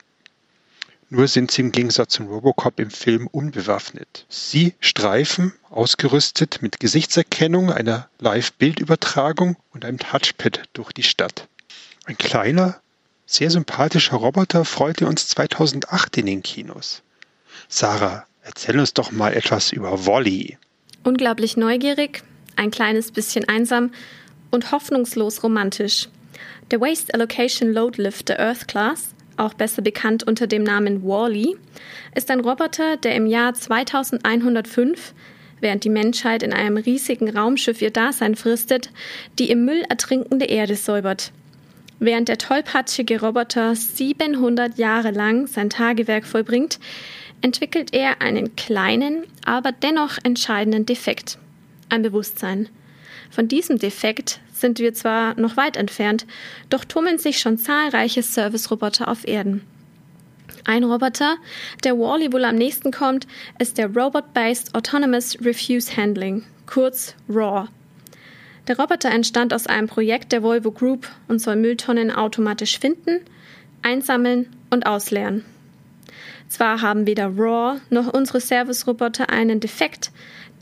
Nur 1.10 1.26
sind 1.26 1.50
sie 1.50 1.62
im 1.62 1.72
Gegensatz 1.72 2.12
zum 2.12 2.26
Robocop 2.26 2.78
im 2.78 2.90
Film 2.90 3.28
unbewaffnet. 3.28 4.26
Sie 4.28 4.74
streifen, 4.80 5.54
ausgerüstet 5.70 6.60
mit 6.60 6.80
Gesichtserkennung, 6.80 7.72
einer 7.72 8.10
Live-Bildübertragung 8.18 9.56
und 9.72 9.86
einem 9.86 9.98
Touchpad 9.98 10.64
durch 10.74 10.92
die 10.92 11.02
Stadt. 11.02 11.48
Ein 12.04 12.18
kleiner, 12.18 12.80
sehr 13.24 13.50
sympathischer 13.50 14.16
Roboter 14.16 14.66
freute 14.66 15.06
uns 15.06 15.28
2008 15.28 16.18
in 16.18 16.26
den 16.26 16.42
Kinos. 16.42 17.02
Sarah, 17.68 18.26
erzähl 18.42 18.78
uns 18.78 18.92
doch 18.92 19.10
mal 19.10 19.32
etwas 19.32 19.72
über 19.72 20.06
Wally. 20.06 20.58
Unglaublich 21.04 21.56
neugierig, 21.56 22.22
ein 22.56 22.70
kleines 22.70 23.12
bisschen 23.12 23.48
einsam 23.48 23.92
und 24.50 24.72
hoffnungslos 24.72 25.42
romantisch. 25.42 26.08
Der 26.70 26.80
Waste 26.82 27.14
Allocation 27.14 27.72
Load 27.72 28.00
Lifter 28.00 28.38
Earth 28.38 28.68
Class, 28.68 29.14
auch 29.38 29.54
besser 29.54 29.82
bekannt 29.82 30.24
unter 30.24 30.46
dem 30.46 30.62
Namen 30.62 31.02
Wally, 31.04 31.56
ist 32.14 32.30
ein 32.30 32.40
Roboter, 32.40 32.96
der 32.96 33.14
im 33.14 33.26
Jahr 33.26 33.54
2105 33.54 35.14
während 35.60 35.84
die 35.84 35.90
Menschheit 35.90 36.42
in 36.42 36.52
einem 36.52 36.76
riesigen 36.76 37.36
Raumschiff 37.36 37.82
ihr 37.82 37.90
Dasein 37.90 38.36
fristet, 38.36 38.90
die 39.38 39.50
im 39.50 39.64
Müll 39.64 39.82
ertrinkende 39.88 40.46
Erde 40.46 40.76
säubert. 40.76 41.32
Während 42.00 42.28
der 42.28 42.38
tollpatschige 42.38 43.20
Roboter 43.20 43.74
700 43.74 44.78
Jahre 44.78 45.10
lang 45.10 45.46
sein 45.48 45.68
Tagewerk 45.68 46.26
vollbringt, 46.26 46.78
entwickelt 47.40 47.92
er 47.92 48.20
einen 48.22 48.54
kleinen, 48.56 49.24
aber 49.44 49.72
dennoch 49.72 50.18
entscheidenden 50.22 50.86
Defekt. 50.86 51.38
Ein 51.88 52.02
Bewusstsein. 52.02 52.68
Von 53.30 53.48
diesem 53.48 53.78
Defekt 53.78 54.40
sind 54.52 54.78
wir 54.78 54.94
zwar 54.94 55.38
noch 55.38 55.56
weit 55.56 55.76
entfernt, 55.76 56.26
doch 56.70 56.84
tummeln 56.84 57.18
sich 57.18 57.38
schon 57.38 57.58
zahlreiche 57.58 58.22
Service-Roboter 58.22 59.08
auf 59.08 59.26
Erden. 59.26 59.62
Ein 60.64 60.84
Roboter, 60.84 61.36
der 61.84 61.98
Wally 61.98 62.32
wohl 62.32 62.44
am 62.44 62.56
nächsten 62.56 62.90
kommt, 62.90 63.26
ist 63.58 63.78
der 63.78 63.94
Robot-Based 63.94 64.74
Autonomous 64.74 65.38
Refuse 65.40 65.96
Handling, 65.96 66.44
kurz 66.66 67.14
RAW. 67.28 67.68
Der 68.66 68.78
Roboter 68.78 69.10
entstand 69.10 69.54
aus 69.54 69.66
einem 69.66 69.86
Projekt 69.86 70.32
der 70.32 70.42
Volvo 70.42 70.70
Group 70.70 71.08
und 71.26 71.40
soll 71.40 71.56
Mülltonnen 71.56 72.10
automatisch 72.10 72.78
finden, 72.78 73.20
einsammeln 73.82 74.54
und 74.68 74.84
ausleeren. 74.84 75.44
Zwar 76.48 76.82
haben 76.82 77.06
weder 77.06 77.28
RAW 77.34 77.80
noch 77.88 78.12
unsere 78.12 78.40
Service-Roboter 78.40 79.30
einen 79.30 79.60
Defekt, 79.60 80.10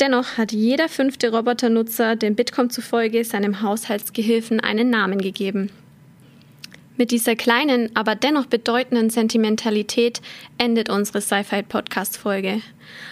dennoch 0.01 0.39
hat 0.39 0.53
jeder 0.53 0.89
fünfte 0.89 1.31
Roboternutzer 1.31 2.17
dem 2.17 2.35
Bitkom 2.35 2.71
zufolge 2.71 3.25
seinem 3.25 3.63
Haushaltsgehilfen 3.63 4.61
einen 4.61 4.91
Namen 4.91 5.19
gegeben. 5.19 5.71
Mit 6.99 7.11
dieser 7.11 7.37
kleinen, 7.37 7.95
aber 7.95 8.15
dennoch 8.15 8.47
bedeutenden 8.47 9.11
Sentimentalität 9.11 10.23
endet 10.57 10.89
unsere 10.89 11.21
Sci-Fi-Podcast-Folge. 11.21 12.63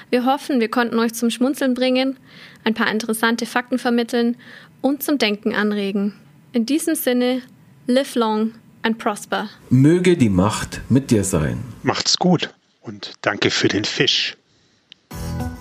Wir 0.09 0.25
hoffen, 0.25 0.61
wir 0.61 0.69
konnten 0.69 0.99
euch 0.99 1.13
zum 1.13 1.29
Schmunzeln 1.29 1.75
bringen, 1.75 2.17
ein 2.65 2.73
paar 2.73 2.91
interessante 2.91 3.45
Fakten 3.45 3.79
vermitteln 3.79 4.37
und 4.81 5.03
zum 5.03 5.19
Denken 5.19 5.55
anregen. 5.55 6.15
In 6.53 6.65
diesem 6.65 6.95
Sinne, 6.95 7.43
live 7.87 8.15
long 8.15 8.53
and 8.83 8.97
prosper. 8.97 9.51
Möge 9.69 10.17
die 10.17 10.31
Macht 10.31 10.81
mit 10.89 11.11
dir 11.11 11.25
sein. 11.25 11.63
Macht's 11.83 12.17
gut 12.17 12.55
und 12.81 13.13
danke 13.21 13.51
für 13.51 13.69
den 13.69 13.85
Fisch. 13.85 14.37